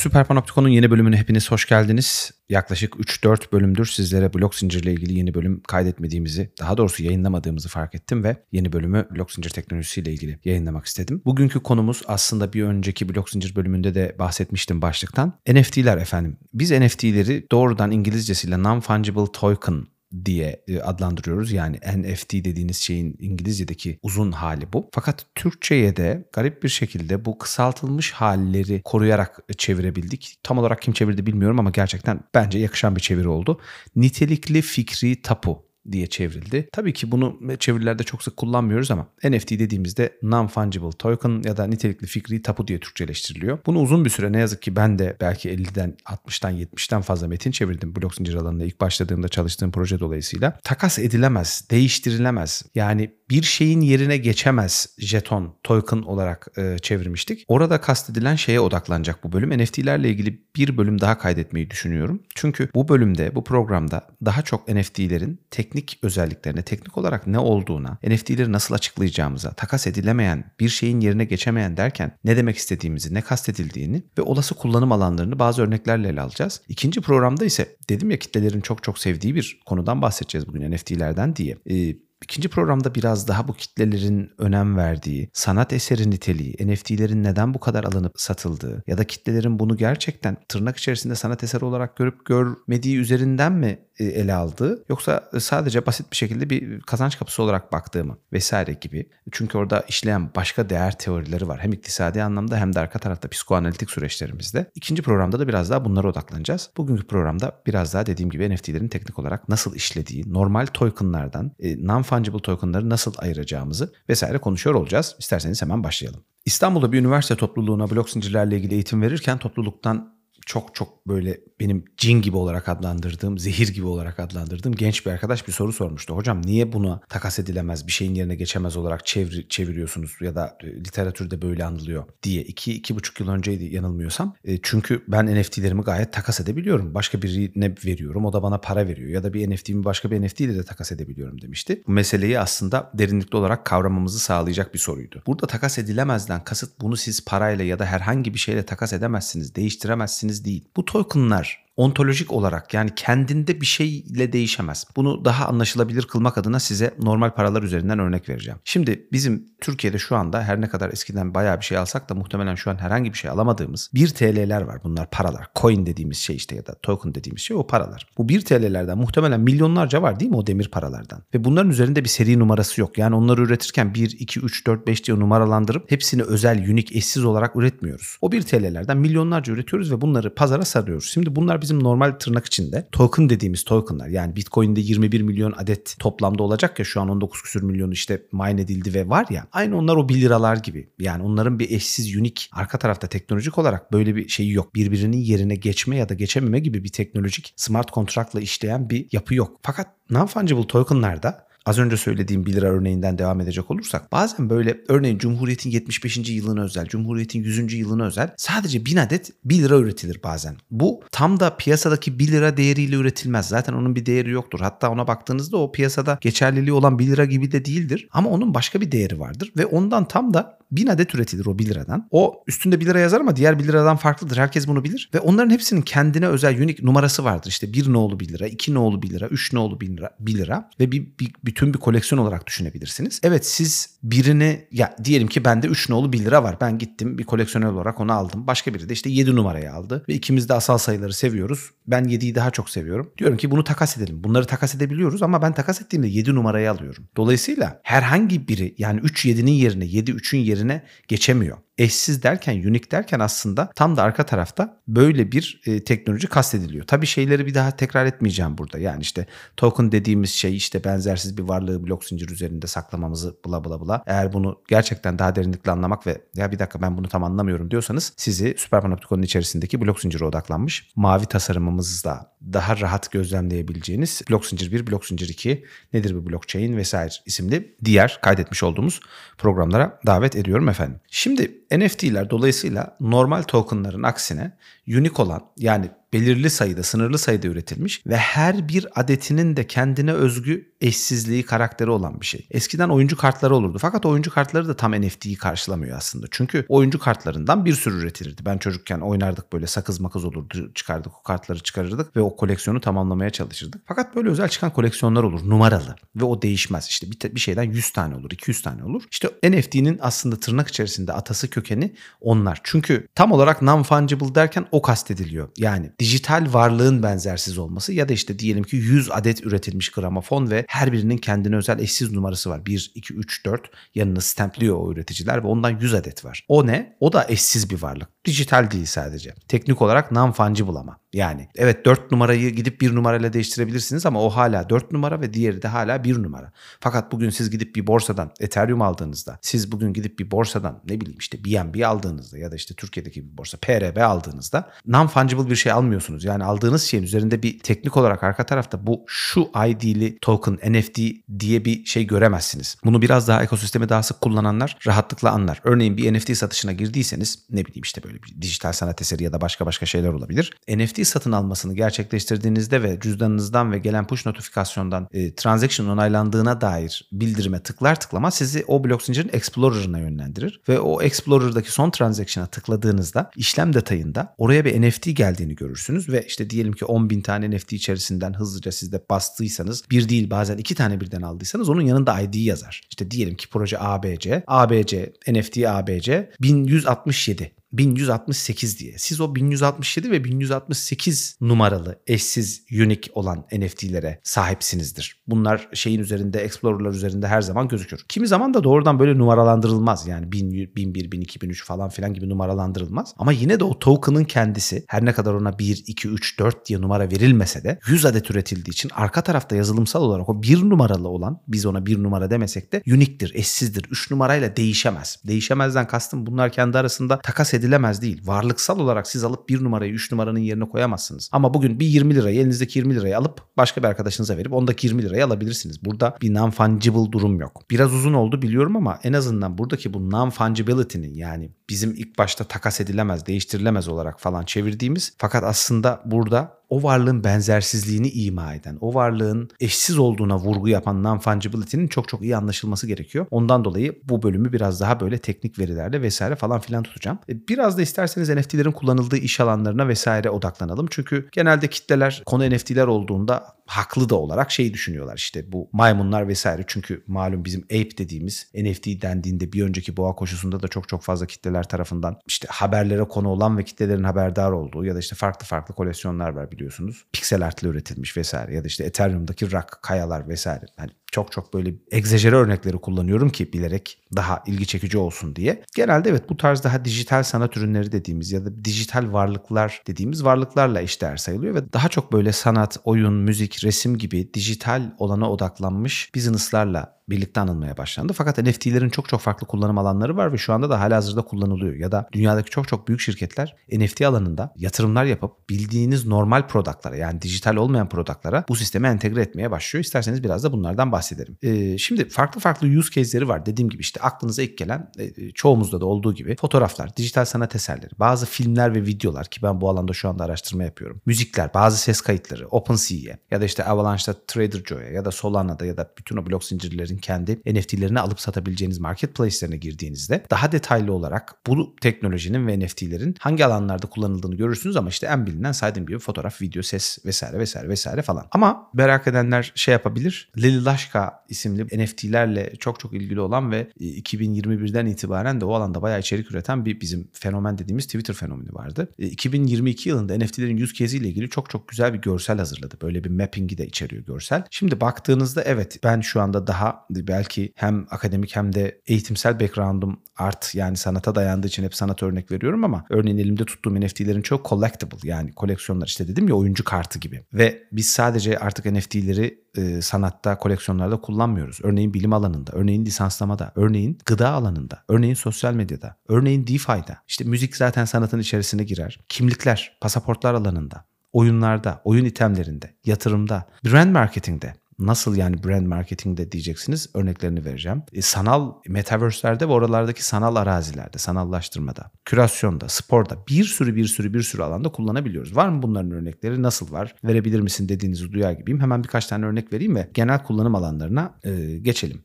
Süper 0.00 0.24
Panoptikon'un 0.24 0.68
yeni 0.68 0.90
bölümüne 0.90 1.16
hepiniz 1.16 1.50
hoş 1.50 1.66
geldiniz. 1.66 2.30
Yaklaşık 2.48 2.94
3-4 2.94 3.52
bölümdür 3.52 3.86
sizlere 3.86 4.34
blok 4.34 4.54
zincirle 4.54 4.92
ilgili 4.92 5.18
yeni 5.18 5.34
bölüm 5.34 5.62
kaydetmediğimizi, 5.62 6.52
daha 6.60 6.76
doğrusu 6.76 7.02
yayınlamadığımızı 7.02 7.68
fark 7.68 7.94
ettim 7.94 8.24
ve 8.24 8.36
yeni 8.52 8.72
bölümü 8.72 9.06
blok 9.10 9.32
zincir 9.32 9.50
teknolojisiyle 9.50 10.12
ilgili 10.12 10.38
yayınlamak 10.44 10.86
istedim. 10.86 11.22
Bugünkü 11.24 11.60
konumuz 11.60 12.02
aslında 12.06 12.52
bir 12.52 12.62
önceki 12.62 13.08
blok 13.08 13.30
zincir 13.30 13.56
bölümünde 13.56 13.94
de 13.94 14.16
bahsetmiştim 14.18 14.82
başlıktan. 14.82 15.32
NFT'ler 15.48 15.98
efendim. 15.98 16.36
Biz 16.54 16.70
NFT'leri 16.70 17.46
doğrudan 17.52 17.90
İngilizcesiyle 17.90 18.54
Non-Fungible 18.54 19.32
Token 19.32 19.86
diye 20.24 20.64
e, 20.68 20.80
adlandırıyoruz. 20.80 21.52
Yani 21.52 21.76
NFT 21.76 22.32
dediğiniz 22.32 22.76
şeyin 22.76 23.16
İngilizce'deki 23.18 23.98
uzun 24.02 24.32
hali 24.32 24.72
bu. 24.72 24.88
Fakat 24.92 25.26
Türkçe'ye 25.34 25.96
de 25.96 26.28
garip 26.32 26.62
bir 26.62 26.68
şekilde 26.68 27.24
bu 27.24 27.38
kısaltılmış 27.38 28.12
halleri 28.12 28.82
koruyarak 28.84 29.40
çevirebildik. 29.58 30.36
Tam 30.42 30.58
olarak 30.58 30.82
kim 30.82 30.94
çevirdi 30.94 31.26
bilmiyorum 31.26 31.58
ama 31.58 31.70
gerçekten 31.70 32.20
bence 32.34 32.58
yakışan 32.58 32.96
bir 32.96 33.00
çeviri 33.00 33.28
oldu. 33.28 33.60
Nitelikli 33.96 34.62
fikri 34.62 35.22
tapu 35.22 35.69
diye 35.92 36.06
çevrildi. 36.06 36.68
Tabii 36.72 36.92
ki 36.92 37.10
bunu 37.10 37.38
çevirilerde 37.58 38.02
çok 38.02 38.22
sık 38.22 38.36
kullanmıyoruz 38.36 38.90
ama 38.90 39.06
NFT 39.24 39.50
dediğimizde 39.50 40.18
non-fungible 40.22 40.96
token 40.96 41.42
ya 41.44 41.56
da 41.56 41.66
nitelikli 41.66 42.06
fikri 42.06 42.42
tapu 42.42 42.68
diye 42.68 42.80
Türkçeleştiriliyor. 42.80 43.58
Bunu 43.66 43.80
uzun 43.80 44.04
bir 44.04 44.10
süre 44.10 44.32
ne 44.32 44.38
yazık 44.38 44.62
ki 44.62 44.76
ben 44.76 44.98
de 44.98 45.16
belki 45.20 45.50
50'den 45.50 45.94
60'tan 46.04 46.66
70'ten 46.66 47.00
fazla 47.00 47.28
metin 47.28 47.50
çevirdim 47.50 47.96
blok 47.96 48.14
zincir 48.14 48.34
alanında 48.34 48.64
ilk 48.64 48.80
başladığımda 48.80 49.28
çalıştığım 49.28 49.70
proje 49.70 50.00
dolayısıyla. 50.00 50.58
Takas 50.64 50.98
edilemez, 50.98 51.64
değiştirilemez. 51.70 52.62
Yani 52.74 53.10
bir 53.30 53.42
şeyin 53.42 53.80
yerine 53.80 54.16
geçemez 54.16 54.86
jeton, 54.98 55.54
token 55.62 56.02
olarak 56.02 56.46
e, 56.56 56.76
çevirmiştik. 56.82 57.44
Orada 57.48 57.80
kastedilen 57.80 58.36
şeye 58.36 58.60
odaklanacak 58.60 59.24
bu 59.24 59.32
bölüm. 59.32 59.58
NFT'lerle 59.58 60.08
ilgili 60.10 60.42
bir 60.56 60.76
bölüm 60.76 61.00
daha 61.00 61.18
kaydetmeyi 61.18 61.70
düşünüyorum. 61.70 62.22
Çünkü 62.34 62.68
bu 62.74 62.88
bölümde, 62.88 63.34
bu 63.34 63.44
programda 63.44 64.06
daha 64.24 64.42
çok 64.42 64.68
NFT'lerin 64.68 65.40
teknik 65.50 65.79
özelliklerine, 66.02 66.62
teknik 66.62 66.98
olarak 66.98 67.26
ne 67.26 67.38
olduğuna, 67.38 67.98
NFT'leri 68.06 68.52
nasıl 68.52 68.74
açıklayacağımıza, 68.74 69.50
takas 69.52 69.86
edilemeyen, 69.86 70.44
bir 70.60 70.68
şeyin 70.68 71.00
yerine 71.00 71.24
geçemeyen 71.24 71.76
derken 71.76 72.18
ne 72.24 72.36
demek 72.36 72.56
istediğimizi, 72.56 73.14
ne 73.14 73.20
kastedildiğini 73.20 74.02
ve 74.18 74.22
olası 74.22 74.54
kullanım 74.54 74.92
alanlarını 74.92 75.38
bazı 75.38 75.62
örneklerle 75.62 76.08
ele 76.08 76.20
alacağız. 76.20 76.60
İkinci 76.68 77.00
programda 77.00 77.44
ise 77.44 77.76
dedim 77.88 78.10
ya 78.10 78.18
kitlelerin 78.18 78.60
çok 78.60 78.82
çok 78.82 78.98
sevdiği 78.98 79.34
bir 79.34 79.60
konudan 79.66 80.02
bahsedeceğiz 80.02 80.48
bugün 80.48 80.72
NFT'lerden 80.72 81.36
diye. 81.36 81.56
Ee, 81.70 81.96
İkinci 82.24 82.48
programda 82.48 82.94
biraz 82.94 83.28
daha 83.28 83.48
bu 83.48 83.54
kitlelerin 83.54 84.30
önem 84.38 84.76
verdiği, 84.76 85.30
sanat 85.32 85.72
eseri 85.72 86.10
niteliği, 86.10 86.56
NFT'lerin 86.60 87.22
neden 87.22 87.54
bu 87.54 87.60
kadar 87.60 87.84
alınıp 87.84 88.20
satıldığı 88.20 88.82
ya 88.86 88.98
da 88.98 89.04
kitlelerin 89.04 89.58
bunu 89.58 89.76
gerçekten 89.76 90.36
tırnak 90.48 90.76
içerisinde 90.76 91.14
sanat 91.14 91.44
eseri 91.44 91.64
olarak 91.64 91.96
görüp 91.96 92.26
görmediği 92.26 92.96
üzerinden 92.96 93.52
mi 93.52 93.78
ele 94.04 94.34
aldığı 94.34 94.84
yoksa 94.88 95.30
sadece 95.38 95.86
basit 95.86 96.10
bir 96.12 96.16
şekilde 96.16 96.50
bir 96.50 96.80
kazanç 96.80 97.18
kapısı 97.18 97.42
olarak 97.42 97.72
baktığımı 97.72 98.18
vesaire 98.32 98.72
gibi. 98.72 99.08
Çünkü 99.32 99.58
orada 99.58 99.84
işleyen 99.88 100.34
başka 100.34 100.70
değer 100.70 100.98
teorileri 100.98 101.48
var. 101.48 101.60
Hem 101.60 101.72
iktisadi 101.72 102.22
anlamda 102.22 102.56
hem 102.56 102.74
de 102.74 102.80
arka 102.80 102.98
tarafta 102.98 103.28
psikoanalitik 103.28 103.90
süreçlerimizde. 103.90 104.70
İkinci 104.74 105.02
programda 105.02 105.38
da 105.38 105.48
biraz 105.48 105.70
daha 105.70 105.84
bunlara 105.84 106.08
odaklanacağız. 106.08 106.70
Bugünkü 106.76 107.06
programda 107.06 107.52
biraz 107.66 107.94
daha 107.94 108.06
dediğim 108.06 108.30
gibi 108.30 108.54
NFT'lerin 108.54 108.88
teknik 108.88 109.18
olarak 109.18 109.48
nasıl 109.48 109.74
işlediği, 109.74 110.32
normal 110.32 110.66
tokenlardan 110.66 111.52
e, 111.58 111.74
non-fungible 111.74 112.42
tokenları 112.42 112.90
nasıl 112.90 113.14
ayıracağımızı 113.18 113.92
vesaire 114.08 114.38
konuşuyor 114.38 114.76
olacağız. 114.76 115.16
İsterseniz 115.18 115.62
hemen 115.62 115.84
başlayalım. 115.84 116.20
İstanbul'da 116.44 116.92
bir 116.92 117.00
üniversite 117.00 117.36
topluluğuna 117.36 117.90
blok 117.90 118.10
zincirlerle 118.10 118.56
ilgili 118.56 118.74
eğitim 118.74 119.02
verirken 119.02 119.38
topluluktan 119.38 120.19
çok 120.50 120.74
çok 120.74 121.08
böyle 121.08 121.40
benim 121.60 121.84
cin 121.96 122.22
gibi 122.22 122.36
olarak 122.36 122.68
adlandırdığım, 122.68 123.38
zehir 123.38 123.68
gibi 123.68 123.86
olarak 123.86 124.20
adlandırdığım 124.20 124.74
genç 124.74 125.06
bir 125.06 125.10
arkadaş 125.10 125.48
bir 125.48 125.52
soru 125.52 125.72
sormuştu. 125.72 126.16
Hocam 126.16 126.42
niye 126.46 126.72
buna 126.72 127.00
takas 127.08 127.38
edilemez, 127.38 127.86
bir 127.86 127.92
şeyin 127.92 128.14
yerine 128.14 128.34
geçemez 128.34 128.76
olarak 128.76 129.06
çevir, 129.06 129.48
çeviriyorsunuz 129.48 130.16
ya 130.20 130.34
da 130.34 130.58
e, 130.62 130.66
literatürde 130.66 131.42
böyle 131.42 131.64
anılıyor 131.64 132.04
diye. 132.22 132.42
iki, 132.42 132.74
iki 132.74 132.96
buçuk 132.96 133.20
yıl 133.20 133.28
önceydi 133.28 133.64
yanılmıyorsam. 133.64 134.34
E, 134.44 134.58
çünkü 134.62 135.04
ben 135.08 135.40
NFT'lerimi 135.40 135.82
gayet 135.82 136.12
takas 136.12 136.40
edebiliyorum. 136.40 136.94
Başka 136.94 137.22
birine 137.22 137.74
veriyorum, 137.84 138.24
o 138.24 138.32
da 138.32 138.42
bana 138.42 138.58
para 138.58 138.88
veriyor. 138.88 139.08
Ya 139.10 139.22
da 139.22 139.32
bir 139.32 139.50
NFT'mi 139.50 139.84
başka 139.84 140.10
bir 140.10 140.22
NFT 140.22 140.40
ile 140.40 140.54
de 140.54 140.62
takas 140.62 140.92
edebiliyorum 140.92 141.42
demişti. 141.42 141.82
Bu 141.86 141.92
meseleyi 141.92 142.40
aslında 142.40 142.90
derinlikli 142.94 143.36
olarak 143.36 143.66
kavramamızı 143.66 144.18
sağlayacak 144.18 144.74
bir 144.74 144.78
soruydu. 144.78 145.22
Burada 145.26 145.46
takas 145.46 145.78
edilemezden 145.78 146.44
kasıt 146.44 146.80
bunu 146.80 146.96
siz 146.96 147.24
parayla 147.24 147.64
ya 147.64 147.78
da 147.78 147.86
herhangi 147.86 148.34
bir 148.34 148.38
şeyle 148.38 148.62
takas 148.62 148.92
edemezsiniz, 148.92 149.54
değiştiremezsiniz 149.54 150.39
değil. 150.44 150.64
Bu 150.76 150.84
tokenlar 150.84 151.64
ontolojik 151.80 152.32
olarak 152.32 152.74
yani 152.74 152.90
kendinde 152.96 153.60
bir 153.60 153.66
şeyle 153.66 154.32
değişemez. 154.32 154.86
Bunu 154.96 155.24
daha 155.24 155.46
anlaşılabilir 155.46 156.02
kılmak 156.02 156.38
adına 156.38 156.60
size 156.60 156.94
normal 157.02 157.30
paralar 157.30 157.62
üzerinden 157.62 157.98
örnek 157.98 158.28
vereceğim. 158.28 158.58
Şimdi 158.64 159.08
bizim 159.12 159.46
Türkiye'de 159.60 159.98
şu 159.98 160.16
anda 160.16 160.42
her 160.42 160.60
ne 160.60 160.68
kadar 160.68 160.90
eskiden 160.90 161.34
bayağı 161.34 161.60
bir 161.60 161.64
şey 161.64 161.78
alsak 161.78 162.08
da 162.08 162.14
muhtemelen 162.14 162.54
şu 162.54 162.70
an 162.70 162.76
herhangi 162.76 163.12
bir 163.12 163.18
şey 163.18 163.30
alamadığımız 163.30 163.90
1 163.94 164.08
TL'ler 164.08 164.62
var. 164.62 164.78
Bunlar 164.84 165.10
paralar. 165.10 165.46
Coin 165.56 165.86
dediğimiz 165.86 166.18
şey 166.18 166.36
işte 166.36 166.56
ya 166.56 166.66
da 166.66 166.74
token 166.74 167.14
dediğimiz 167.14 167.42
şey 167.42 167.56
o 167.56 167.66
paralar. 167.66 168.06
Bu 168.18 168.28
1 168.28 168.40
TL'lerden 168.40 168.98
muhtemelen 168.98 169.40
milyonlarca 169.40 170.02
var 170.02 170.20
değil 170.20 170.30
mi 170.30 170.36
o 170.36 170.46
demir 170.46 170.68
paralardan? 170.68 171.22
Ve 171.34 171.44
bunların 171.44 171.70
üzerinde 171.70 172.04
bir 172.04 172.08
seri 172.08 172.38
numarası 172.38 172.80
yok. 172.80 172.98
Yani 172.98 173.14
onları 173.14 173.42
üretirken 173.42 173.94
1, 173.94 174.16
2, 174.20 174.40
3, 174.40 174.66
4, 174.66 174.86
5 174.86 175.06
diye 175.06 175.18
numaralandırıp 175.18 175.90
hepsini 175.90 176.22
özel, 176.22 176.70
unik, 176.70 176.96
eşsiz 176.96 177.24
olarak 177.24 177.56
üretmiyoruz. 177.56 178.16
O 178.20 178.32
1 178.32 178.42
TL'lerden 178.42 178.96
milyonlarca 178.96 179.52
üretiyoruz 179.52 179.92
ve 179.92 180.00
bunları 180.00 180.34
pazara 180.34 180.64
sarıyoruz. 180.64 181.10
Şimdi 181.10 181.36
bunlar 181.36 181.62
bizim 181.62 181.69
normal 181.78 182.10
tırnak 182.10 182.46
içinde 182.46 182.88
token 182.92 183.30
dediğimiz 183.30 183.64
tokenlar 183.64 184.08
yani 184.08 184.36
Bitcoin'de 184.36 184.80
21 184.80 185.22
milyon 185.22 185.52
adet 185.52 185.96
toplamda 185.98 186.42
olacak 186.42 186.78
ya 186.78 186.84
şu 186.84 187.00
an 187.00 187.08
19 187.08 187.42
küsür 187.42 187.62
milyon 187.62 187.90
işte 187.90 188.22
mine 188.32 188.60
edildi 188.60 188.94
ve 188.94 189.08
var 189.08 189.26
ya 189.30 189.46
aynı 189.52 189.78
onlar 189.78 189.96
o 189.96 190.08
1 190.08 190.20
liralar 190.20 190.56
gibi. 190.56 190.88
Yani 190.98 191.22
onların 191.22 191.58
bir 191.58 191.70
eşsiz 191.70 192.16
unik 192.16 192.50
arka 192.52 192.78
tarafta 192.78 193.06
teknolojik 193.06 193.58
olarak 193.58 193.92
böyle 193.92 194.16
bir 194.16 194.28
şeyi 194.28 194.52
yok. 194.52 194.74
Birbirinin 194.74 195.16
yerine 195.16 195.54
geçme 195.54 195.96
ya 195.96 196.08
da 196.08 196.14
geçememe 196.14 196.58
gibi 196.58 196.84
bir 196.84 196.92
teknolojik 196.92 197.52
smart 197.56 197.90
kontraktla 197.90 198.40
işleyen 198.40 198.90
bir 198.90 199.08
yapı 199.12 199.34
yok. 199.34 199.60
Fakat 199.62 199.86
non-fungible 200.10 200.66
tokenlarda 200.66 201.49
Az 201.66 201.78
önce 201.78 201.96
söylediğim 201.96 202.46
1 202.46 202.52
lira 202.52 202.66
örneğinden 202.66 203.18
devam 203.18 203.40
edecek 203.40 203.70
olursak 203.70 204.12
bazen 204.12 204.50
böyle 204.50 204.80
örneğin 204.88 205.18
Cumhuriyet'in 205.18 205.70
75. 205.70 206.30
yılına 206.30 206.62
özel, 206.62 206.86
Cumhuriyet'in 206.86 207.42
100. 207.42 207.72
yılına 207.72 208.04
özel 208.04 208.34
sadece 208.36 208.84
1000 208.84 208.96
adet 208.96 209.30
1 209.44 209.62
lira 209.62 209.78
üretilir 209.78 210.20
bazen. 210.24 210.56
Bu 210.70 211.00
tam 211.12 211.40
da 211.40 211.56
piyasadaki 211.56 212.18
1 212.18 212.32
lira 212.32 212.56
değeriyle 212.56 212.96
üretilmez. 212.96 213.48
Zaten 213.48 213.72
onun 213.72 213.96
bir 213.96 214.06
değeri 214.06 214.30
yoktur. 214.30 214.60
Hatta 214.60 214.90
ona 214.90 215.06
baktığınızda 215.06 215.56
o 215.56 215.72
piyasada 215.72 216.18
geçerliliği 216.20 216.72
olan 216.72 216.98
1 216.98 217.06
lira 217.06 217.24
gibi 217.24 217.52
de 217.52 217.64
değildir. 217.64 218.08
Ama 218.12 218.30
onun 218.30 218.54
başka 218.54 218.80
bir 218.80 218.92
değeri 218.92 219.20
vardır 219.20 219.52
ve 219.56 219.66
ondan 219.66 220.08
tam 220.08 220.34
da 220.34 220.60
1000 220.72 220.86
adet 220.86 221.14
üretilir 221.14 221.46
o 221.46 221.58
1 221.58 221.66
liradan. 221.66 222.08
O 222.10 222.44
üstünde 222.46 222.80
1 222.80 222.86
lira 222.86 222.98
yazar 222.98 223.20
ama 223.20 223.36
diğer 223.36 223.58
1 223.58 223.64
liradan 223.64 223.96
farklıdır. 223.96 224.36
Herkes 224.36 224.68
bunu 224.68 224.84
bilir. 224.84 225.10
Ve 225.14 225.20
onların 225.20 225.50
hepsinin 225.50 225.82
kendine 225.82 226.26
özel 226.26 226.62
unik 226.62 226.82
numarası 226.82 227.24
vardır. 227.24 227.48
İşte 227.48 227.72
1 227.72 227.92
nolu 227.92 228.20
1 228.20 228.28
lira, 228.28 228.46
2 228.46 228.74
nolu 228.74 229.02
1 229.02 229.10
lira, 229.10 229.26
3 229.26 229.52
nolu 229.52 229.80
1 229.80 229.96
lira, 229.96 230.10
1 230.20 230.34
lira 230.34 230.70
ve 230.80 230.92
bir, 230.92 231.06
bir, 231.20 231.32
bütün 231.50 231.74
bir 231.74 231.78
koleksiyon 231.78 232.22
olarak 232.22 232.46
düşünebilirsiniz. 232.46 233.20
Evet 233.22 233.46
siz 233.46 233.98
birini 234.02 234.66
ya 234.72 234.96
diyelim 235.04 235.28
ki 235.28 235.44
bende 235.44 235.66
3 235.66 235.88
nolu 235.88 236.12
1 236.12 236.18
lira 236.18 236.42
var. 236.42 236.56
Ben 236.60 236.78
gittim 236.78 237.18
bir 237.18 237.24
koleksiyoner 237.24 237.68
olarak 237.68 238.00
onu 238.00 238.12
aldım. 238.12 238.46
Başka 238.46 238.74
biri 238.74 238.88
de 238.88 238.92
işte 238.92 239.10
7 239.10 239.36
numarayı 239.36 239.72
aldı 239.72 240.04
ve 240.08 240.14
ikimiz 240.14 240.48
de 240.48 240.54
asal 240.54 240.78
sayıları 240.78 241.12
seviyoruz. 241.12 241.70
Ben 241.86 242.04
7'yi 242.04 242.34
daha 242.34 242.50
çok 242.50 242.70
seviyorum. 242.70 243.12
Diyorum 243.18 243.36
ki 243.36 243.50
bunu 243.50 243.64
takas 243.64 243.96
edelim. 243.96 244.24
Bunları 244.24 244.46
takas 244.46 244.74
edebiliyoruz 244.74 245.22
ama 245.22 245.42
ben 245.42 245.52
takas 245.52 245.82
ettiğimde 245.82 246.08
7 246.08 246.34
numarayı 246.34 246.70
alıyorum. 246.70 247.08
Dolayısıyla 247.16 247.80
herhangi 247.82 248.48
biri 248.48 248.74
yani 248.78 249.00
3 249.00 249.26
7'nin 249.26 249.52
yerine 249.52 249.84
7 249.84 250.10
3'ün 250.10 250.40
yerine 250.40 250.82
geçemiyor. 251.08 251.56
Eşsiz 251.80 252.22
derken, 252.22 252.54
unique 252.54 252.90
derken 252.90 253.20
aslında 253.20 253.70
tam 253.74 253.96
da 253.96 254.02
arka 254.02 254.26
tarafta 254.26 254.76
böyle 254.88 255.32
bir 255.32 255.60
e, 255.66 255.84
teknoloji 255.84 256.26
kastediliyor. 256.26 256.86
Tabii 256.86 257.06
şeyleri 257.06 257.46
bir 257.46 257.54
daha 257.54 257.70
tekrar 257.70 258.06
etmeyeceğim 258.06 258.58
burada. 258.58 258.78
Yani 258.78 259.02
işte 259.02 259.26
token 259.56 259.92
dediğimiz 259.92 260.30
şey 260.30 260.56
işte 260.56 260.84
benzersiz 260.84 261.38
bir 261.38 261.42
varlığı 261.42 261.86
blok 261.86 262.04
zincir 262.04 262.28
üzerinde 262.28 262.66
saklamamızı 262.66 263.36
bla 263.46 263.64
bla 263.64 263.80
bla. 263.80 264.02
Eğer 264.06 264.32
bunu 264.32 264.62
gerçekten 264.68 265.18
daha 265.18 265.36
derinlikle 265.36 265.70
anlamak 265.70 266.06
ve 266.06 266.20
ya 266.36 266.52
bir 266.52 266.58
dakika 266.58 266.82
ben 266.82 266.96
bunu 266.96 267.08
tam 267.08 267.24
anlamıyorum 267.24 267.70
diyorsanız 267.70 268.12
sizi 268.16 268.54
Super 268.58 268.80
Panopticon'un 268.82 269.22
içerisindeki 269.22 269.80
blok 269.80 270.00
zincire 270.00 270.24
odaklanmış 270.24 270.88
mavi 270.96 271.26
tasarımımızla 271.26 272.32
daha 272.52 272.80
rahat 272.80 273.10
gözlemleyebileceğiniz 273.10 274.22
blok 274.30 274.46
zincir 274.46 274.72
1, 274.72 274.86
blok 274.86 275.06
zincir 275.06 275.28
2 275.28 275.64
nedir 275.92 276.14
bu 276.14 276.30
blockchain 276.30 276.76
vesaire 276.76 277.10
isimli 277.26 277.76
diğer 277.84 278.18
kaydetmiş 278.22 278.62
olduğumuz 278.62 279.00
programlara 279.38 280.00
davet 280.06 280.36
ediyorum 280.36 280.68
efendim. 280.68 281.00
Şimdi 281.10 281.60
NFT'ler 281.76 282.30
dolayısıyla 282.30 282.96
normal 283.00 283.42
tokenların 283.42 284.02
aksine 284.02 284.52
unique 284.88 285.22
olan 285.24 285.42
yani 285.56 285.90
belirli 286.12 286.50
sayıda, 286.50 286.82
sınırlı 286.82 287.18
sayıda 287.18 287.46
üretilmiş 287.46 288.06
ve 288.06 288.16
her 288.16 288.68
bir 288.68 288.86
adetinin 289.00 289.56
de 289.56 289.66
kendine 289.66 290.12
özgü 290.12 290.70
eşsizliği, 290.80 291.42
karakteri 291.42 291.90
olan 291.90 292.20
bir 292.20 292.26
şey. 292.26 292.46
Eskiden 292.50 292.88
oyuncu 292.88 293.16
kartları 293.16 293.54
olurdu. 293.54 293.78
Fakat 293.80 294.06
oyuncu 294.06 294.30
kartları 294.30 294.68
da 294.68 294.76
tam 294.76 294.92
NFT'yi 294.92 295.36
karşılamıyor 295.36 295.98
aslında. 295.98 296.26
Çünkü 296.30 296.66
oyuncu 296.68 296.98
kartlarından 296.98 297.64
bir 297.64 297.74
sürü 297.74 297.98
üretilirdi. 297.98 298.44
Ben 298.44 298.58
çocukken 298.58 299.00
oynardık 299.00 299.52
böyle 299.52 299.66
sakız 299.66 300.00
makız 300.00 300.24
olurdu. 300.24 300.72
Çıkardık 300.74 301.12
o 301.20 301.22
kartları 301.22 301.58
çıkarırdık 301.58 302.16
ve 302.16 302.20
o 302.20 302.36
koleksiyonu 302.36 302.80
tamamlamaya 302.80 303.30
çalışırdık. 303.30 303.82
Fakat 303.86 304.16
böyle 304.16 304.28
özel 304.28 304.48
çıkan 304.48 304.72
koleksiyonlar 304.72 305.22
olur. 305.22 305.40
Numaralı. 305.48 305.96
Ve 306.16 306.24
o 306.24 306.42
değişmez. 306.42 306.86
İşte 306.86 307.06
bir, 307.10 307.34
bir 307.34 307.40
şeyden 307.40 307.62
100 307.62 307.90
tane 307.92 308.14
olur, 308.14 308.30
200 308.30 308.62
tane 308.62 308.84
olur. 308.84 309.02
İşte 309.10 309.28
NFT'nin 309.44 309.98
aslında 310.02 310.40
tırnak 310.40 310.68
içerisinde 310.68 311.12
atası 311.12 311.50
kökeni 311.50 311.94
onlar. 312.20 312.60
Çünkü 312.64 313.08
tam 313.14 313.32
olarak 313.32 313.62
non-fungible 313.62 314.34
derken 314.34 314.66
o 314.70 314.82
kastediliyor. 314.82 315.48
Yani 315.56 315.92
dijital 316.00 316.46
varlığın 316.52 317.02
benzersiz 317.02 317.58
olması 317.58 317.92
ya 317.92 318.08
da 318.08 318.12
işte 318.12 318.38
diyelim 318.38 318.64
ki 318.64 318.76
100 318.76 319.10
adet 319.10 319.46
üretilmiş 319.46 319.88
gramofon 319.88 320.50
ve 320.50 320.64
her 320.68 320.92
birinin 320.92 321.18
kendine 321.18 321.56
özel 321.56 321.78
eşsiz 321.78 322.12
numarası 322.12 322.50
var. 322.50 322.66
1, 322.66 322.92
2, 322.94 323.14
3, 323.14 323.46
4 323.46 323.70
yanını 323.94 324.20
stampliyor 324.20 324.76
o 324.76 324.92
üreticiler 324.92 325.42
ve 325.42 325.46
ondan 325.46 325.70
100 325.70 325.94
adet 325.94 326.24
var. 326.24 326.44
O 326.48 326.66
ne? 326.66 326.96
O 327.00 327.12
da 327.12 327.26
eşsiz 327.28 327.70
bir 327.70 327.82
varlık. 327.82 328.08
Dijital 328.24 328.70
değil 328.70 328.86
sadece. 328.86 329.34
Teknik 329.48 329.82
olarak 329.82 330.10
non-fungible 330.12 330.78
ama. 330.78 331.00
Yani 331.12 331.48
evet 331.56 331.84
4 331.84 332.10
numarayı 332.10 332.50
gidip 332.50 332.80
1 332.80 332.94
numarayla 332.94 333.32
değiştirebilirsiniz 333.32 334.06
ama 334.06 334.22
o 334.22 334.30
hala 334.30 334.70
4 334.70 334.92
numara 334.92 335.20
ve 335.20 335.34
diğeri 335.34 335.62
de 335.62 335.68
hala 335.68 336.04
1 336.04 336.22
numara. 336.22 336.52
Fakat 336.80 337.12
bugün 337.12 337.30
siz 337.30 337.50
gidip 337.50 337.76
bir 337.76 337.86
borsadan 337.86 338.30
Ethereum 338.40 338.82
aldığınızda, 338.82 339.38
siz 339.42 339.72
bugün 339.72 339.92
gidip 339.92 340.18
bir 340.18 340.30
borsadan 340.30 340.80
ne 340.88 341.00
bileyim 341.00 341.18
işte 341.18 341.44
BNB 341.44 341.86
aldığınızda 341.86 342.38
ya 342.38 342.52
da 342.52 342.56
işte 342.56 342.74
Türkiye'deki 342.74 343.32
bir 343.32 343.38
borsa 343.38 343.58
PRB 343.58 343.96
aldığınızda 343.96 344.70
non-fungible 344.88 345.50
bir 345.50 345.56
şey 345.56 345.72
almıyorsunuz. 345.72 346.24
Yani 346.24 346.44
aldığınız 346.44 346.82
şeyin 346.82 347.04
üzerinde 347.04 347.42
bir 347.42 347.58
teknik 347.58 347.96
olarak 347.96 348.24
arka 348.24 348.46
tarafta 348.46 348.86
bu 348.86 349.04
şu 349.06 349.50
ID'li 349.66 350.18
token 350.18 350.58
NFT 350.68 351.00
diye 351.40 351.64
bir 351.64 351.84
şey 351.84 352.06
göremezsiniz. 352.06 352.76
Bunu 352.84 353.02
biraz 353.02 353.28
daha 353.28 353.42
ekosistemi 353.42 353.88
daha 353.88 354.02
sık 354.02 354.20
kullananlar 354.20 354.78
rahatlıkla 354.86 355.30
anlar. 355.30 355.60
Örneğin 355.64 355.96
bir 355.96 356.14
NFT 356.14 356.36
satışına 356.36 356.72
girdiyseniz 356.72 357.38
ne 357.50 357.64
bileyim 357.64 357.82
işte 357.82 358.02
böyle 358.02 358.09
bir 358.14 358.42
dijital 358.42 358.72
sanat 358.72 359.02
eseri 359.02 359.24
ya 359.24 359.32
da 359.32 359.40
başka 359.40 359.66
başka 359.66 359.86
şeyler 359.86 360.08
olabilir. 360.08 360.52
NFT 360.68 361.06
satın 361.06 361.32
almasını 361.32 361.74
gerçekleştirdiğinizde 361.74 362.82
ve 362.82 363.00
cüzdanınızdan 363.00 363.72
ve 363.72 363.78
gelen 363.78 364.06
push 364.06 364.26
notifikasyondan 364.26 365.08
e, 365.12 365.34
transaction 365.34 365.86
onaylandığına 365.86 366.60
dair 366.60 367.08
bildirime 367.12 367.62
tıklar 367.62 368.00
tıklamaz 368.00 368.34
sizi 368.34 368.64
o 368.66 368.84
blok 368.84 369.02
zincirin 369.02 369.30
Explorer'ına 369.32 369.98
yönlendirir 369.98 370.60
ve 370.68 370.80
o 370.80 371.02
Explorer'daki 371.02 371.72
son 371.72 371.90
transaction'a 371.90 372.46
tıkladığınızda 372.46 373.30
işlem 373.36 373.72
detayında 373.72 374.34
oraya 374.38 374.64
bir 374.64 374.82
NFT 374.82 375.16
geldiğini 375.16 375.54
görürsünüz 375.54 376.08
ve 376.08 376.24
işte 376.26 376.50
diyelim 376.50 376.72
ki 376.72 376.84
10 376.84 377.10
bin 377.10 377.20
tane 377.20 377.50
NFT 377.50 377.72
içerisinden 377.72 378.32
hızlıca 378.32 378.72
siz 378.72 378.92
de 378.92 379.04
bastıysanız 379.10 379.84
bir 379.90 380.08
değil 380.08 380.30
bazen 380.30 380.56
iki 380.56 380.74
tane 380.74 381.00
birden 381.00 381.22
aldıysanız 381.22 381.68
onun 381.68 381.82
yanında 381.82 382.20
ID 382.20 382.34
yazar. 382.34 382.82
İşte 382.90 383.10
diyelim 383.10 383.36
ki 383.36 383.48
proje 383.48 383.76
ABC, 383.80 384.44
ABC, 384.46 385.12
NFT 385.28 385.58
ABC 385.58 386.30
1167 386.40 387.52
1168 387.72 388.78
diye. 388.78 388.94
Siz 388.98 389.20
o 389.20 389.34
1167 389.34 390.10
ve 390.10 390.24
1168 390.24 391.36
numaralı 391.40 392.02
eşsiz 392.06 392.64
unique 392.72 393.12
olan 393.14 393.46
NFT'lere 393.52 394.20
sahipsinizdir. 394.22 395.22
Bunlar 395.26 395.68
şeyin 395.74 396.00
üzerinde 396.00 396.40
Explorer'lar 396.40 396.90
üzerinde 396.90 397.28
her 397.28 397.42
zaman 397.42 397.68
gözükür. 397.68 398.04
Kimi 398.08 398.26
zaman 398.28 398.54
da 398.54 398.64
doğrudan 398.64 398.98
böyle 398.98 399.18
numaralandırılmaz. 399.18 400.06
Yani 400.06 400.32
1000, 400.32 400.76
1001, 400.76 401.12
1002, 401.12 401.40
1003 401.40 401.64
falan 401.64 401.88
filan 401.88 402.14
gibi 402.14 402.28
numaralandırılmaz. 402.28 403.14
Ama 403.18 403.32
yine 403.32 403.60
de 403.60 403.64
o 403.64 403.78
token'ın 403.78 404.24
kendisi 404.24 404.84
her 404.88 405.04
ne 405.04 405.12
kadar 405.12 405.34
ona 405.34 405.58
1, 405.58 405.84
2, 405.86 406.08
3, 406.08 406.38
4 406.38 406.66
diye 406.66 406.80
numara 406.80 407.10
verilmese 407.10 407.64
de 407.64 407.78
100 407.86 408.04
adet 408.04 408.30
üretildiği 408.30 408.72
için 408.72 408.90
arka 408.94 409.22
tarafta 409.22 409.56
yazılımsal 409.56 410.02
olarak 410.02 410.28
o 410.28 410.42
1 410.42 410.62
numaralı 410.62 411.08
olan 411.08 411.42
biz 411.48 411.66
ona 411.66 411.86
1 411.86 412.02
numara 412.02 412.30
demesek 412.30 412.72
de 412.72 412.82
unique'dir, 412.86 413.34
eşsizdir. 413.34 413.84
3 413.90 414.10
numarayla 414.10 414.56
değişemez. 414.56 415.18
Değişemezden 415.26 415.86
kastım 415.86 416.26
bunlar 416.26 416.52
kendi 416.52 416.78
arasında 416.78 417.18
takas 417.18 417.54
edilemez 417.60 418.02
değil. 418.02 418.26
Varlıksal 418.26 418.78
olarak 418.78 419.06
siz 419.06 419.24
alıp 419.24 419.48
bir 419.48 419.64
numarayı 419.64 419.92
3 419.92 420.12
numaranın 420.12 420.38
yerine 420.38 420.68
koyamazsınız. 420.68 421.28
Ama 421.32 421.54
bugün 421.54 421.80
bir 421.80 421.86
20 421.86 422.14
lirayı 422.14 422.40
elinizdeki 422.40 422.78
20 422.78 422.94
lirayı 422.94 423.18
alıp 423.18 423.42
başka 423.56 423.82
bir 423.82 423.88
arkadaşınıza 423.88 424.36
verip 424.36 424.52
ondaki 424.52 424.86
20 424.86 425.02
lirayı 425.02 425.24
alabilirsiniz. 425.24 425.84
Burada 425.84 426.16
bir 426.22 426.34
non-fungible 426.34 427.12
durum 427.12 427.40
yok. 427.40 427.62
Biraz 427.70 427.94
uzun 427.94 428.12
oldu 428.12 428.42
biliyorum 428.42 428.76
ama 428.76 428.98
en 429.02 429.12
azından 429.12 429.58
buradaki 429.58 429.94
bu 429.94 429.98
non-fungibility'nin 429.98 431.14
yani 431.14 431.50
bizim 431.68 431.90
ilk 431.90 432.18
başta 432.18 432.44
takas 432.44 432.80
edilemez, 432.80 433.26
değiştirilemez 433.26 433.88
olarak 433.88 434.20
falan 434.20 434.44
çevirdiğimiz 434.44 435.12
fakat 435.18 435.44
aslında 435.44 436.02
burada 436.04 436.59
o 436.70 436.82
varlığın 436.82 437.24
benzersizliğini 437.24 438.08
ima 438.08 438.54
eden, 438.54 438.78
o 438.80 438.94
varlığın 438.94 439.48
eşsiz 439.60 439.98
olduğuna 439.98 440.38
vurgu 440.38 440.68
yapan 440.68 441.04
non-fungibility'nin 441.04 441.88
çok 441.88 442.08
çok 442.08 442.22
iyi 442.22 442.36
anlaşılması 442.36 442.86
gerekiyor. 442.86 443.26
Ondan 443.30 443.64
dolayı 443.64 444.00
bu 444.04 444.22
bölümü 444.22 444.52
biraz 444.52 444.80
daha 444.80 445.00
böyle 445.00 445.18
teknik 445.18 445.58
verilerle 445.58 446.02
vesaire 446.02 446.36
falan 446.36 446.60
filan 446.60 446.82
tutacağım. 446.82 447.18
E, 447.28 447.48
biraz 447.48 447.78
da 447.78 447.82
isterseniz 447.82 448.30
NFT'lerin 448.30 448.72
kullanıldığı 448.72 449.16
iş 449.16 449.40
alanlarına 449.40 449.88
vesaire 449.88 450.30
odaklanalım. 450.30 450.86
Çünkü 450.90 451.28
genelde 451.32 451.66
kitleler 451.68 452.22
konu 452.26 452.50
NFT'ler 452.50 452.86
olduğunda 452.86 453.44
haklı 453.70 454.08
da 454.08 454.14
olarak 454.14 454.50
şey 454.50 454.74
düşünüyorlar 454.74 455.16
işte 455.16 455.52
bu 455.52 455.68
maymunlar 455.72 456.28
vesaire 456.28 456.64
çünkü 456.66 457.04
malum 457.06 457.44
bizim 457.44 457.62
ape 457.62 457.98
dediğimiz 457.98 458.50
NFT 458.54 458.86
dendiğinde 459.02 459.52
bir 459.52 459.62
önceki 459.62 459.96
boğa 459.96 460.14
koşusunda 460.14 460.62
da 460.62 460.68
çok 460.68 460.88
çok 460.88 461.02
fazla 461.02 461.26
kitleler 461.26 461.68
tarafından 461.68 462.16
işte 462.26 462.48
haberlere 462.50 463.04
konu 463.04 463.28
olan 463.28 463.58
ve 463.58 463.64
kitlelerin 463.64 464.04
haberdar 464.04 464.52
olduğu 464.52 464.84
ya 464.84 464.94
da 464.94 464.98
işte 464.98 465.16
farklı 465.16 465.46
farklı 465.46 465.74
koleksiyonlar 465.74 466.30
var 466.30 466.50
biliyorsunuz. 466.50 467.04
Pixel 467.12 467.46
art'la 467.46 467.68
üretilmiş 467.68 468.16
vesaire 468.16 468.54
ya 468.54 468.64
da 468.64 468.66
işte 468.66 468.84
Ethereum'daki 468.84 469.52
rock 469.52 469.78
kayalar 469.82 470.28
vesaire. 470.28 470.66
Hani 470.76 470.90
çok 471.12 471.32
çok 471.32 471.54
böyle 471.54 471.74
egzajere 471.90 472.36
örnekleri 472.36 472.78
kullanıyorum 472.78 473.30
ki 473.30 473.52
bilerek 473.52 473.98
daha 474.16 474.42
ilgi 474.46 474.66
çekici 474.66 474.98
olsun 474.98 475.36
diye. 475.36 475.64
Genelde 475.76 476.10
evet 476.10 476.30
bu 476.30 476.36
tarz 476.36 476.64
daha 476.64 476.84
dijital 476.84 477.22
sanat 477.22 477.56
ürünleri 477.56 477.92
dediğimiz 477.92 478.32
ya 478.32 478.44
da 478.44 478.64
dijital 478.64 479.12
varlıklar 479.12 479.82
dediğimiz 479.86 480.24
varlıklarla 480.24 480.80
eşdeğer 480.80 481.16
sayılıyor 481.16 481.54
ve 481.54 481.72
daha 481.72 481.88
çok 481.88 482.12
böyle 482.12 482.32
sanat, 482.32 482.76
oyun, 482.84 483.14
müzik, 483.14 483.64
resim 483.64 483.98
gibi 483.98 484.34
dijital 484.34 484.82
olana 484.98 485.30
odaklanmış 485.30 486.14
business'larla 486.14 487.00
birlikte 487.10 487.40
anılmaya 487.40 487.76
başlandı. 487.76 488.12
Fakat 488.12 488.38
NFT'lerin 488.38 488.88
çok 488.88 489.08
çok 489.08 489.20
farklı 489.20 489.46
kullanım 489.46 489.78
alanları 489.78 490.16
var 490.16 490.32
ve 490.32 490.38
şu 490.38 490.52
anda 490.52 490.70
da 490.70 490.80
hala 490.80 490.96
hazırda 490.96 491.22
kullanılıyor. 491.22 491.74
Ya 491.74 491.92
da 491.92 492.08
dünyadaki 492.12 492.50
çok 492.50 492.68
çok 492.68 492.88
büyük 492.88 493.00
şirketler 493.00 493.56
NFT 493.72 494.02
alanında 494.02 494.52
yatırımlar 494.56 495.04
yapıp 495.04 495.50
bildiğiniz 495.50 496.06
normal 496.06 496.48
product'lara 496.48 496.96
yani 496.96 497.22
dijital 497.22 497.56
olmayan 497.56 497.88
product'lara 497.88 498.44
bu 498.48 498.56
sistemi 498.56 498.86
entegre 498.86 499.22
etmeye 499.22 499.50
başlıyor. 499.50 499.84
İsterseniz 499.84 500.24
biraz 500.24 500.44
da 500.44 500.52
bunlardan 500.52 500.92
bahsedelim. 500.92 500.99
Ee, 501.42 501.78
şimdi 501.78 502.08
farklı 502.08 502.40
farklı 502.40 502.78
use 502.78 502.90
case'leri 502.90 503.28
var. 503.28 503.46
Dediğim 503.46 503.70
gibi 503.70 503.80
işte 503.80 504.00
aklınıza 504.00 504.42
ilk 504.42 504.58
gelen 504.58 504.92
e, 504.98 505.30
çoğumuzda 505.30 505.80
da 505.80 505.86
olduğu 505.86 506.14
gibi 506.14 506.36
fotoğraflar, 506.36 506.96
dijital 506.96 507.24
sanat 507.24 507.54
eserleri, 507.54 507.90
bazı 507.98 508.26
filmler 508.26 508.74
ve 508.74 508.86
videolar 508.86 509.26
ki 509.26 509.42
ben 509.42 509.60
bu 509.60 509.68
alanda 509.68 509.92
şu 509.92 510.08
anda 510.08 510.24
araştırma 510.24 510.64
yapıyorum. 510.64 511.00
Müzikler, 511.06 511.54
bazı 511.54 511.78
ses 511.78 512.00
kayıtları, 512.00 512.48
OpenSea'ye 512.48 513.18
ya 513.30 513.40
da 513.40 513.44
işte 513.44 513.64
Avalanche'da 513.64 514.16
Trader 514.26 514.62
Joe'ya 514.68 514.90
ya 514.90 515.04
da 515.04 515.10
Solana'da 515.10 515.66
ya 515.66 515.76
da 515.76 515.92
bütün 515.98 516.16
o 516.16 516.26
blok 516.26 516.44
zincirlerin 516.44 516.98
kendi 516.98 517.40
NFT'lerini 517.46 518.00
alıp 518.00 518.20
satabileceğiniz 518.20 518.78
marketplace'lerine 518.78 519.56
girdiğinizde 519.56 520.24
daha 520.30 520.52
detaylı 520.52 520.92
olarak 520.92 521.34
bu 521.46 521.76
teknolojinin 521.80 522.46
ve 522.46 522.60
NFT'lerin 522.60 523.14
hangi 523.18 523.44
alanlarda 523.44 523.86
kullanıldığını 523.86 524.34
görürsünüz 524.34 524.76
ama 524.76 524.88
işte 524.88 525.06
en 525.06 525.26
bilinen 525.26 525.52
saydığım 525.52 525.86
gibi 525.86 525.98
fotoğraf, 525.98 526.42
video, 526.42 526.62
ses 526.62 526.98
vesaire 527.04 527.38
vesaire 527.38 527.68
vesaire 527.68 528.02
falan. 528.02 528.26
Ama 528.30 528.70
merak 528.74 529.06
edenler 529.06 529.52
şey 529.54 529.72
yapabilir. 529.72 530.30
Lily 530.38 530.64
Maşka 530.94 531.24
isimli 531.28 531.84
NFT'lerle 531.84 532.52
çok 532.58 532.80
çok 532.80 532.94
ilgili 532.94 533.20
olan 533.20 533.52
ve 533.52 533.70
2021'den 533.80 534.86
itibaren 534.86 535.40
de 535.40 535.44
o 535.44 535.54
alanda 535.54 535.82
bayağı 535.82 536.00
içerik 536.00 536.30
üreten 536.30 536.64
bir 536.64 536.80
bizim 536.80 537.08
fenomen 537.12 537.58
dediğimiz 537.58 537.86
Twitter 537.86 538.14
fenomeni 538.14 538.54
vardı. 538.54 538.88
2022 538.98 539.88
yılında 539.88 540.18
NFT'lerin 540.18 540.56
yüz 540.56 540.74
case'iyle 540.74 541.08
ilgili 541.08 541.30
çok 541.30 541.50
çok 541.50 541.68
güzel 541.68 541.94
bir 541.94 541.98
görsel 541.98 542.38
hazırladı. 542.38 542.74
Böyle 542.82 543.04
bir 543.04 543.10
mapping'i 543.10 543.58
de 543.58 543.66
içeriyor 543.66 544.04
görsel. 544.04 544.44
Şimdi 544.50 544.80
baktığınızda 544.80 545.42
evet 545.42 545.78
ben 545.84 546.00
şu 546.00 546.20
anda 546.20 546.46
daha 546.46 546.86
belki 546.90 547.52
hem 547.54 547.86
akademik 547.90 548.36
hem 548.36 548.54
de 548.54 548.80
eğitimsel 548.86 549.40
background'um 549.40 550.00
art 550.16 550.54
yani 550.54 550.76
sanata 550.76 551.14
dayandığı 551.14 551.46
için 551.46 551.64
hep 551.64 551.74
sanat 551.74 552.02
örnek 552.02 552.32
veriyorum 552.32 552.64
ama 552.64 552.84
örneğin 552.90 553.18
elimde 553.18 553.44
tuttuğum 553.44 553.80
NFT'lerin 553.80 554.22
çok 554.22 554.48
collectible 554.48 555.08
yani 555.08 555.32
koleksiyonlar 555.32 555.86
işte 555.86 556.08
dedim 556.08 556.28
ya 556.28 556.34
oyuncu 556.34 556.64
kartı 556.64 556.98
gibi. 556.98 557.24
Ve 557.34 557.62
biz 557.72 557.90
sadece 557.90 558.38
artık 558.38 558.64
NFT'leri 558.72 559.40
e, 559.56 559.82
sanatta, 559.82 560.38
koleksiyonlarda 560.38 561.00
kullanmıyoruz. 561.00 561.58
Örneğin 561.62 561.94
bilim 561.94 562.12
alanında, 562.12 562.52
örneğin 562.52 562.84
lisanslamada, 562.84 563.52
örneğin 563.54 563.98
gıda 564.06 564.30
alanında, 564.30 564.82
örneğin 564.88 565.14
sosyal 565.14 565.54
medyada, 565.54 565.96
örneğin 566.08 566.46
DeFi'da. 566.46 566.98
İşte 567.08 567.24
müzik 567.24 567.56
zaten 567.56 567.84
sanatın 567.84 568.18
içerisine 568.18 568.64
girer. 568.64 569.00
Kimlikler, 569.08 569.78
pasaportlar 569.80 570.34
alanında, 570.34 570.84
oyunlarda, 571.12 571.80
oyun 571.84 572.04
itemlerinde, 572.04 572.74
yatırımda, 572.84 573.48
brand 573.64 573.92
marketingde, 573.92 574.54
Nasıl 574.80 575.16
yani 575.16 575.44
brand 575.44 575.66
marketingde 575.66 576.32
diyeceksiniz 576.32 576.90
örneklerini 576.94 577.44
vereceğim. 577.44 577.82
E, 577.92 578.02
sanal 578.02 578.52
metaverse'lerde 578.68 579.48
ve 579.48 579.52
oralardaki 579.52 580.04
sanal 580.04 580.36
arazilerde, 580.36 580.98
sanallaştırmada, 580.98 581.90
kürasyonda, 582.04 582.68
sporda 582.68 583.18
bir 583.28 583.44
sürü 583.44 583.76
bir 583.76 583.84
sürü 583.84 584.14
bir 584.14 584.22
sürü 584.22 584.42
alanda 584.42 584.68
kullanabiliyoruz. 584.68 585.36
Var 585.36 585.48
mı 585.48 585.62
bunların 585.62 585.90
örnekleri? 585.90 586.42
Nasıl 586.42 586.72
var? 586.72 586.94
Verebilir 587.04 587.40
misin 587.40 587.68
dediğinizi 587.68 588.12
duyar 588.12 588.32
gibiyim. 588.32 588.60
Hemen 588.60 588.84
birkaç 588.84 589.06
tane 589.06 589.26
örnek 589.26 589.52
vereyim 589.52 589.76
ve 589.76 589.90
genel 589.94 590.22
kullanım 590.22 590.54
alanlarına 590.54 591.14
e, 591.24 591.58
geçelim 591.58 592.02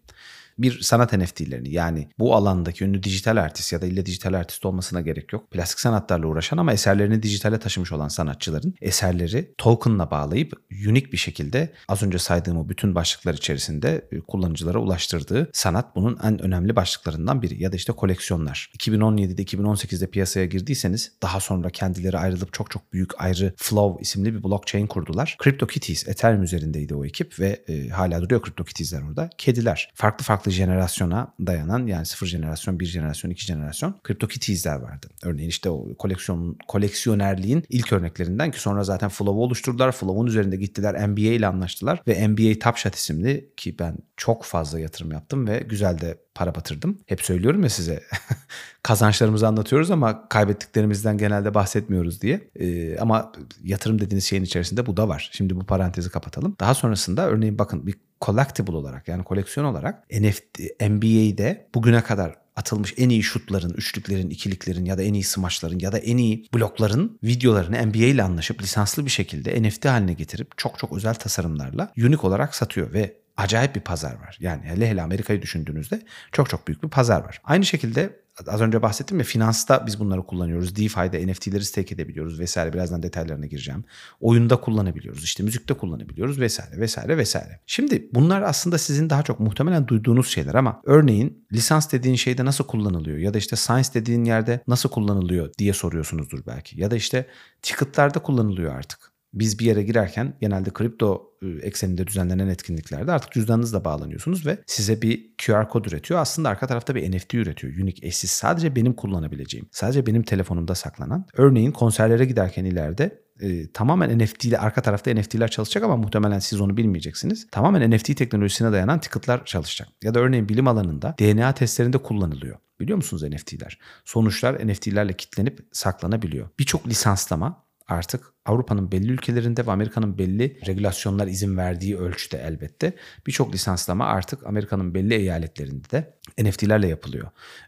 bir 0.58 0.82
sanat 0.82 1.14
NFT'lerini 1.14 1.70
yani 1.70 2.10
bu 2.20 2.36
alandaki 2.36 2.84
ünlü 2.84 3.04
dijital 3.04 3.38
artist 3.38 3.74
ya 3.74 3.82
da 3.82 3.86
ille 3.86 4.06
dijital 4.06 4.34
artist 4.34 4.66
olmasına 4.66 5.02
gerek 5.02 5.34
yok. 5.34 5.52
Plastik 5.52 5.80
sanatlarla 5.80 6.28
uğraşan 6.28 6.58
ama 6.58 6.74
eserlerini 6.74 7.24
dijitale 7.24 7.60
taşımış 7.60 7.92
olan 7.92 8.08
sanatçıların 8.08 8.76
eserleri 8.82 9.54
token'la 9.58 10.12
bağlayıp 10.12 10.54
unik 10.90 11.14
bir 11.14 11.18
şekilde 11.18 11.74
az 11.88 12.04
önce 12.04 12.20
saydığım 12.20 12.58
o 12.58 12.70
bütün 12.70 12.96
başlıklar 12.96 13.34
içerisinde 13.34 14.08
e, 14.12 14.20
kullanıcılara 14.20 14.80
ulaştırdığı 14.80 15.50
sanat 15.54 15.96
bunun 15.96 16.18
en 16.24 16.42
önemli 16.42 16.76
başlıklarından 16.76 17.42
biri 17.42 17.64
ya 17.64 17.72
da 17.72 17.76
işte 17.76 17.94
koleksiyonlar. 17.94 18.72
2017'de 18.78 19.44
2018'de 19.44 20.08
piyasaya 20.08 20.46
girdiyseniz 20.46 21.12
daha 21.22 21.40
sonra 21.40 21.70
kendileri 21.70 22.18
ayrılıp 22.18 22.54
çok 22.54 22.72
çok 22.72 22.94
büyük 22.94 23.22
ayrı 23.22 23.54
Flow 23.58 24.02
isimli 24.02 24.36
bir 24.36 24.44
blockchain 24.44 24.88
kurdular. 24.88 25.38
CryptoKitties 25.44 26.08
Ethereum 26.08 26.44
üzerindeydi 26.44 26.96
o 26.96 27.06
ekip 27.06 27.40
ve 27.40 27.64
e, 27.68 27.90
hala 27.90 28.22
duruyor 28.22 28.42
CryptoKitties'ler 28.42 29.02
orada. 29.02 29.30
Kediler. 29.38 29.92
Farklı 29.96 30.24
farklı 30.24 30.45
farklı 30.46 30.52
jenerasyona 30.52 31.34
dayanan 31.40 31.88
yani 31.88 32.06
sıfır 32.06 32.28
jenerasyon, 32.28 32.80
bir 32.80 32.86
jenerasyon, 32.86 33.32
iki 33.32 33.46
jenerasyon 33.46 33.96
CryptoKitties'ler 34.08 34.76
vardı. 34.76 35.08
Örneğin 35.24 35.50
işte 35.50 35.70
o 35.70 35.96
koleksiyon 35.98 36.58
koleksiyonerliğin 36.68 37.64
ilk 37.70 37.94
örneklerinden 37.94 38.52
ki 38.52 38.62
sonra 38.62 38.84
zaten 38.84 39.10
Flow'u 39.10 39.44
oluşturdular. 39.44 39.92
Flow'un 39.92 40.28
üzerinde 40.28 40.56
gittiler 40.56 41.10
NBA 41.10 41.22
ile 41.22 41.48
anlaştılar 41.48 42.02
ve 42.08 42.28
NBA 42.28 42.60
Top 42.60 42.78
Shot 42.78 42.96
isimli 42.96 43.50
ki 43.58 43.76
ben 43.80 43.98
çok 44.18 44.44
fazla 44.44 44.80
yatırım 44.80 45.12
yaptım 45.12 45.48
ve 45.48 45.60
güzel 45.70 46.02
de 46.02 46.18
para 46.36 46.56
batırdım. 46.56 46.98
Hep 47.06 47.22
söylüyorum 47.22 47.64
ya 47.64 47.70
size 47.70 48.04
kazançlarımızı 48.84 49.48
anlatıyoruz 49.48 49.92
ama 49.92 50.30
kaybettiklerimizden 50.30 51.18
genelde 51.18 51.54
bahsetmiyoruz 51.54 52.22
diye. 52.22 52.50
Ee, 52.60 52.98
ama 52.98 53.32
yatırım 53.64 54.00
dediğiniz 54.00 54.26
şeyin 54.26 54.44
içerisinde 54.44 54.86
bu 54.86 54.98
da 54.98 55.08
var. 55.08 55.30
Şimdi 55.34 55.56
bu 55.56 55.64
parantezi 55.64 56.10
kapatalım. 56.10 56.56
Daha 56.60 56.74
sonrasında 56.74 57.28
örneğin 57.28 57.58
bakın 57.58 57.88
bir 57.88 57.96
collectible 58.26 58.76
olarak 58.76 59.08
yani 59.08 59.24
koleksiyon 59.24 59.66
olarak 59.66 60.12
NFT, 60.12 60.60
NBA'de 60.82 61.68
bugüne 61.76 62.04
kadar 62.04 62.36
atılmış 62.56 62.94
en 62.98 63.10
iyi 63.10 63.24
şutların, 63.24 63.74
üçlüklerin, 63.74 64.30
ikiliklerin 64.30 64.86
ya 64.86 64.98
da 64.98 65.04
en 65.04 65.14
iyi 65.14 65.24
smaçların 65.24 65.80
ya 65.80 65.92
da 65.92 65.98
en 65.98 66.18
iyi 66.18 66.48
blokların 66.54 67.20
videolarını 67.24 67.88
NBA 67.88 67.98
ile 67.98 68.24
anlaşıp 68.24 68.62
lisanslı 68.62 69.06
bir 69.06 69.12
şekilde 69.12 69.64
NFT 69.64 69.86
haline 69.86 70.14
getirip 70.14 70.58
çok 70.58 70.80
çok 70.80 70.94
özel 70.94 71.14
tasarımlarla 71.14 71.92
unik 71.98 72.24
olarak 72.24 72.56
satıyor 72.56 72.94
ve 72.94 73.14
acayip 73.38 73.76
bir 73.76 73.82
pazar 73.82 74.14
var. 74.14 74.38
Yani 74.40 74.62
hele 74.64 74.90
hele 74.90 75.02
Amerika'yı 75.02 75.42
düşündüğünüzde 75.42 76.02
çok 76.32 76.50
çok 76.50 76.68
büyük 76.68 76.84
bir 76.84 76.90
pazar 76.90 77.24
var. 77.24 77.42
Aynı 77.44 77.66
şekilde 77.66 78.20
az 78.48 78.62
önce 78.62 78.82
bahsettim 78.82 79.20
ya 79.20 79.24
finansta 79.24 79.84
biz 79.88 80.00
bunları 80.00 80.24
kullanıyoruz. 80.24 80.76
DeFi'de 80.76 81.28
NFT'leri 81.28 81.66
stake 81.66 81.96
edebiliyoruz 81.96 82.40
vesaire. 82.40 82.74
Birazdan 82.74 83.04
detaylarına 83.04 83.46
gireceğim. 83.46 83.84
Oyunda 84.20 84.56
kullanabiliyoruz. 84.56 85.24
işte 85.24 85.44
müzikte 85.44 85.74
kullanabiliyoruz 85.74 86.40
vesaire 86.40 86.80
vesaire 86.80 87.18
vesaire. 87.18 87.60
Şimdi 87.66 88.10
bunlar 88.14 88.42
aslında 88.42 88.78
sizin 88.78 89.10
daha 89.10 89.24
çok 89.24 89.40
muhtemelen 89.40 89.88
duyduğunuz 89.88 90.28
şeyler 90.28 90.56
ama 90.56 90.82
örneğin 90.86 91.46
lisans 91.54 91.92
dediğin 91.92 92.16
şeyde 92.16 92.46
nasıl 92.46 92.64
kullanılıyor 92.64 93.18
ya 93.18 93.34
da 93.34 93.38
işte 93.38 93.56
science 93.56 93.90
dediğin 93.94 94.26
yerde 94.26 94.60
nasıl 94.68 94.90
kullanılıyor 94.90 95.54
diye 95.58 95.74
soruyorsunuzdur 95.74 96.46
belki. 96.48 96.82
Ya 96.82 96.92
da 96.92 96.96
işte 96.96 97.28
ticket'larda 97.62 98.20
kullanılıyor 98.20 98.76
artık. 98.76 99.15
Biz 99.36 99.60
bir 99.60 99.66
yere 99.66 99.84
girerken 99.84 100.34
genelde 100.42 100.74
kripto 100.74 101.34
e, 101.42 101.48
ekseninde 101.48 102.08
düzenlenen 102.08 102.48
etkinliklerde 102.48 103.12
artık 103.12 103.32
cüzdanınızla 103.32 103.86
bağlanıyorsunuz 103.86 104.46
ve 104.46 104.58
size 104.66 105.02
bir 105.02 105.36
QR 105.46 105.70
kod 105.70 105.86
üretiyor. 105.86 106.20
Aslında 106.20 106.50
arka 106.50 106.68
tarafta 106.68 106.96
bir 106.96 107.16
NFT 107.16 107.34
üretiyor. 107.34 107.74
Unique, 107.74 108.08
eşsiz. 108.08 108.32
Sadece 108.32 108.76
benim 108.76 108.94
kullanabileceğim. 108.94 109.68
Sadece 109.72 110.06
benim 110.06 110.24
telefonumda 110.24 110.76
saklanan. 110.76 111.26
Örneğin 111.34 111.72
konserlere 111.72 112.26
giderken 112.26 112.66
ileride 112.66 113.26
e, 113.40 113.72
tamamen 113.72 114.20
NFT 114.20 114.46
ile 114.46 114.58
arka 114.58 114.82
tarafta 114.82 115.14
NFT'ler 115.14 115.48
çalışacak 115.48 115.84
ama 115.84 115.98
muhtemelen 115.98 116.40
siz 116.40 116.62
onu 116.62 116.78
bilmeyeceksiniz. 116.78 117.48
Tamamen 117.52 117.92
NFT 117.92 118.18
teknolojisine 118.18 118.72
dayanan 118.72 119.00
ticket'lar 119.00 119.46
çalışacak. 119.46 119.88
Ya 120.04 120.14
da 120.14 120.20
örneğin 120.20 120.50
bilim 120.50 120.68
alanında 120.68 121.16
DNA 121.20 121.54
testlerinde 121.54 121.98
kullanılıyor. 121.98 122.58
Biliyor 122.80 122.96
musunuz 122.96 123.24
NFT'ler? 123.24 123.80
Sonuçlar 124.06 124.68
NFT'lerle 124.68 125.14
kitlenip 125.14 125.68
saklanabiliyor. 125.72 126.50
Birçok 126.60 126.88
lisanslama 126.88 127.65
artık 127.88 128.34
Avrupa'nın 128.46 128.92
belli 128.92 129.12
ülkelerinde 129.12 129.66
ve 129.66 129.72
Amerika'nın 129.72 130.18
belli 130.18 130.60
regülasyonlar 130.68 131.28
izin 131.28 131.58
verdiği 131.58 131.98
ölçüde 131.98 132.38
elbette 132.38 132.94
birçok 133.28 133.54
lisanslama 133.54 134.06
artık 134.06 134.46
Amerika'nın 134.46 134.94
belli 134.94 135.14
eyaletlerinde 135.14 135.92
de 135.92 136.18
NFT'lerle 136.44 136.88
yapılıyor. 136.88 137.28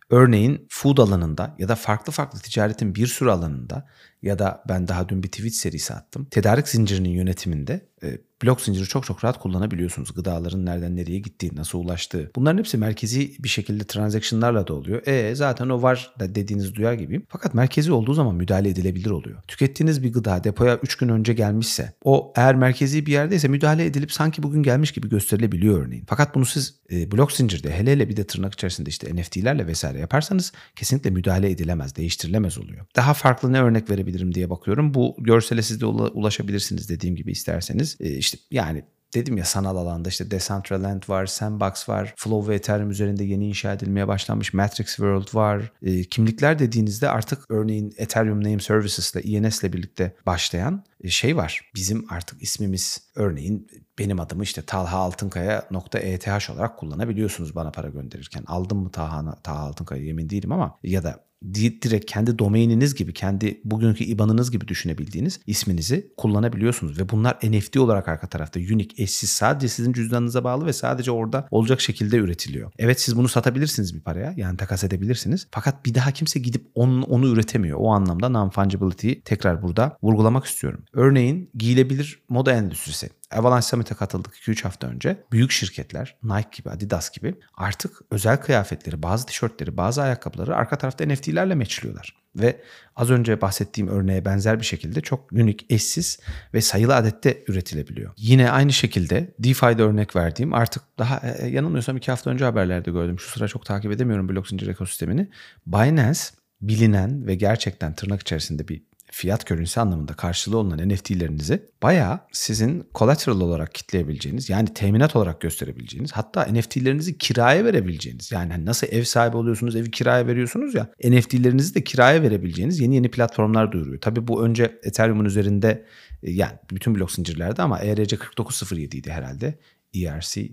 Örneğin 0.10 0.68
food 0.70 0.98
alanında 0.98 1.56
ya 1.60 1.68
da 1.68 1.76
farklı 1.76 2.12
farklı 2.12 2.40
ticaretin 2.40 2.96
bir 2.96 3.08
sürü 3.08 3.30
alanında 3.30 3.88
ya 4.22 4.40
da 4.40 4.64
ben 4.70 4.88
daha 4.88 5.10
dün 5.10 5.24
bir 5.24 5.32
tweet 5.32 5.54
serisi 5.54 5.94
attım. 5.94 6.26
Tedarik 6.26 6.68
zincirinin 6.68 7.10
yönetiminde 7.10 7.90
e, 8.04 8.18
blok 8.44 8.62
zinciri 8.62 8.86
çok 8.86 9.06
çok 9.06 9.24
rahat 9.24 9.40
kullanabiliyorsunuz. 9.40 10.14
Gıdaların 10.14 10.66
nereden 10.66 10.96
nereye 10.96 11.20
gittiği, 11.20 11.56
nasıl 11.56 11.80
ulaştığı. 11.80 12.32
Bunların 12.36 12.58
hepsi 12.58 12.78
merkezi 12.78 13.36
bir 13.40 13.50
şekilde 13.50 13.84
transaction'larla 13.84 14.68
da 14.68 14.74
oluyor. 14.74 15.08
E 15.08 15.36
zaten 15.36 15.70
o 15.70 15.82
var 15.82 16.14
da 16.20 16.36
dediğiniz 16.36 16.76
duyar 16.76 16.94
gibiyim. 16.94 17.26
Fakat 17.30 17.54
merkezi 17.54 17.92
olduğu 17.92 18.14
zaman 18.14 18.36
müdahale 18.36 18.70
edilebilir 18.70 19.10
oluyor. 19.10 19.44
Tükettiğiniz 19.48 20.04
bir 20.04 20.14
gıda 20.14 20.44
depoya 20.44 20.78
3 20.78 20.96
gün 20.96 21.10
önce 21.10 21.34
gelmişse 21.34 21.94
o 22.04 22.34
eğer 22.36 22.56
merkezi 22.56 23.06
bir 23.06 23.12
yerdeyse 23.12 23.48
müdahale 23.48 23.86
edilip 23.86 24.12
sanki 24.12 24.44
bugün 24.44 24.64
gelmiş 24.64 24.92
gibi 24.92 25.10
gösterilebiliyor 25.10 25.86
örneğin. 25.86 26.06
Fakat 26.08 26.36
bunu 26.36 26.46
siz 26.46 26.80
e, 26.92 27.12
blok 27.12 27.32
zincirde 27.32 27.76
hele 27.78 27.92
hele 27.92 28.10
bir 28.10 28.18
de 28.18 28.24
tırnak 28.24 28.54
içerisinde 28.54 28.90
işte 28.90 29.16
NFT'lerle 29.16 29.68
vesaire 29.68 30.00
yaparsanız 30.00 30.52
kesinlikle 30.76 31.10
müdahale 31.10 31.52
edilemez, 31.52 31.96
değiştirilemez 31.96 32.58
oluyor. 32.58 32.86
Daha 32.96 33.14
farklı 33.14 33.54
ne 33.54 33.62
örnek 33.62 33.90
verebilirim 33.90 34.36
diye 34.36 34.50
bakıyorum. 34.50 34.94
Bu 34.94 35.16
görsele 35.20 35.62
siz 35.62 35.82
de 35.82 35.86
ulaşabilirsiniz 35.86 36.90
dediğim 36.90 37.16
gibi 37.16 37.32
isterseniz. 37.32 37.98
E, 38.00 38.18
işte 38.28 38.38
yani 38.52 38.84
dedim 39.14 39.38
ya 39.38 39.46
sanal 39.46 39.76
alanda 39.76 40.10
işte 40.10 40.32
Decentraland 40.32 41.04
var, 41.08 41.26
Sandbox 41.26 41.90
var, 41.90 42.14
Flow 42.18 42.52
ve 42.52 42.56
Ethereum 42.56 42.90
üzerinde 42.90 43.24
yeni 43.24 43.48
inşa 43.48 43.74
edilmeye 43.74 44.08
başlanmış 44.08 44.54
Matrix 44.54 44.88
World 44.88 45.36
var. 45.36 45.72
E, 45.82 46.04
kimlikler 46.04 46.60
dediğinizde 46.60 47.10
artık 47.10 47.46
örneğin 47.50 47.94
Ethereum 47.98 48.44
Name 48.44 48.60
Services 48.60 49.16
ile 49.16 49.38
ENS 49.38 49.64
ile 49.64 49.74
birlikte 49.74 50.16
başlayan 50.26 50.84
e, 51.04 51.10
şey 51.10 51.38
var. 51.38 51.72
Bizim 51.76 52.06
artık 52.10 52.44
ismimiz 52.44 53.02
örneğin 53.16 53.68
benim 54.00 54.20
adımı 54.20 54.44
işte 54.44 54.62
Talha 54.62 54.98
Altınkaya 54.98 55.70
.eth 55.94 56.52
olarak 56.52 56.78
kullanabiliyorsunuz 56.78 57.56
bana 57.56 57.72
para 57.72 57.90
gönderirken. 57.90 58.44
Aldım 58.48 58.78
mı 58.78 58.92
Talha, 58.92 59.36
Talha 59.36 59.60
Altınkaya 59.60 60.04
yemin 60.04 60.30
değilim 60.30 60.52
ama 60.52 60.80
ya 60.84 61.04
da 61.04 61.28
direkt 61.54 62.12
kendi 62.12 62.40
domaininiz 62.40 62.96
gibi, 62.96 63.14
kendi 63.14 63.62
bugünkü 63.64 64.04
IBAN'ınız 64.04 64.52
gibi 64.52 64.68
düşünebildiğiniz 64.68 65.40
isminizi 65.48 66.14
kullanabiliyorsunuz. 66.18 67.00
Ve 67.00 67.10
bunlar 67.10 67.38
NFT 67.44 67.78
olarak 67.78 68.08
arka 68.08 68.28
tarafta 68.28 68.60
unique, 68.60 69.04
eşsiz, 69.04 69.30
sadece 69.30 69.68
sizin 69.68 69.94
cüzdanınıza 69.94 70.44
bağlı 70.44 70.66
ve 70.66 70.74
sadece 70.74 71.12
orada 71.12 71.48
olacak 71.52 71.82
şekilde 71.82 72.18
üretiliyor. 72.18 72.72
Evet 72.78 73.02
siz 73.02 73.18
bunu 73.18 73.28
satabilirsiniz 73.28 73.96
bir 73.96 74.02
paraya, 74.02 74.34
yani 74.38 74.58
takas 74.58 74.84
edebilirsiniz. 74.84 75.48
Fakat 75.52 75.86
bir 75.86 75.94
daha 75.94 76.12
kimse 76.12 76.40
gidip 76.40 76.68
onu, 76.76 77.04
onu 77.06 77.28
üretemiyor. 77.28 77.78
O 77.82 77.92
anlamda 77.92 78.28
non-fungibility'yi 78.28 79.22
tekrar 79.22 79.62
burada 79.62 79.98
vurgulamak 80.04 80.46
istiyorum. 80.46 80.84
Örneğin 80.94 81.50
giyilebilir 81.56 82.20
moda 82.30 82.54
endüstrisi. 82.54 83.10
Avalanche 83.32 83.68
Summit'e 83.68 83.96
katıldık 83.96 84.36
2-3 84.36 84.64
hafta 84.64 84.88
önce. 84.88 85.24
Büyük 85.32 85.52
şirketler 85.52 86.16
Nike 86.24 86.50
gibi, 86.58 86.70
Adidas 86.70 87.12
gibi 87.12 87.36
artık 87.54 88.02
özel 88.12 88.38
kıyafetleri, 88.38 89.04
bazı 89.04 89.26
tişörtleri, 89.26 89.78
bazı 89.78 90.02
ayakkabıları 90.02 90.56
arka 90.56 90.78
tarafta 90.78 91.06
NFT'lerle 91.06 91.56
meçliyorlar. 91.56 92.16
Ve 92.36 92.62
az 92.96 93.10
önce 93.10 93.42
bahsettiğim 93.42 93.90
örneğe 93.90 94.26
benzer 94.26 94.60
bir 94.60 94.66
şekilde 94.66 95.02
çok 95.02 95.32
unik, 95.32 95.66
eşsiz 95.70 96.20
ve 96.54 96.62
sayılı 96.62 96.96
adette 96.96 97.44
üretilebiliyor. 97.48 98.14
Yine 98.18 98.52
aynı 98.52 98.74
şekilde 98.74 99.36
DeFi'de 99.40 99.84
örnek 99.84 100.16
verdiğim 100.16 100.54
artık 100.54 100.84
daha 101.00 101.22
e, 101.24 101.46
e, 101.46 101.48
yanılmıyorsam 101.48 101.98
iki 101.98 102.12
hafta 102.12 102.30
önce 102.30 102.46
haberlerde 102.46 102.92
gördüm. 102.92 103.20
Şu 103.20 103.30
sıra 103.30 103.48
çok 103.48 103.66
takip 103.66 103.92
edemiyorum 103.92 104.30
blok 104.30 104.48
zincir 104.48 104.68
ekosistemini. 104.68 105.30
Binance 105.66 106.20
bilinen 106.62 107.28
ve 107.28 107.36
gerçekten 107.36 107.94
tırnak 107.94 108.22
içerisinde 108.22 108.68
bir 108.68 108.84
fiyat 109.12 109.46
körünse 109.46 109.82
anlamında 109.82 110.14
karşılığı 110.14 110.58
olunan 110.58 110.90
NFT'lerinizi 110.90 111.66
bayağı 111.84 112.20
sizin 112.32 112.84
collateral 112.96 113.42
olarak 113.42 113.74
kitleyebileceğiniz 113.74 114.50
yani 114.50 114.74
teminat 114.74 115.16
olarak 115.16 115.42
gösterebileceğiniz 115.42 116.12
hatta 116.12 116.48
NFT'lerinizi 116.52 117.18
kiraya 117.18 117.66
verebileceğiniz 117.66 118.32
yani 118.32 118.52
hani 118.52 118.66
nasıl 118.66 118.88
ev 118.88 119.04
sahibi 119.04 119.38
oluyorsunuz 119.38 119.76
evi 119.76 119.92
kiraya 119.92 120.28
veriyorsunuz 120.28 120.76
ya 120.76 120.90
NFT'lerinizi 121.04 121.76
de 121.76 121.84
kiraya 121.84 122.22
verebileceğiniz 122.22 122.80
yeni 122.80 122.96
yeni 122.96 123.12
platformlar 123.12 123.72
duyuruyor. 123.72 124.02
Tabii 124.02 124.28
bu 124.28 124.46
önce 124.46 124.80
Ethereum'un 124.84 125.26
üzerinde 125.26 125.86
yani 126.22 126.54
bütün 126.72 126.96
blok 126.96 127.12
zincirlerde 127.12 127.62
ama 127.62 127.80
ERC 127.80 128.18
4907 128.38 128.98
idi 128.98 129.12
herhalde. 129.12 129.60
ERC 129.96 130.50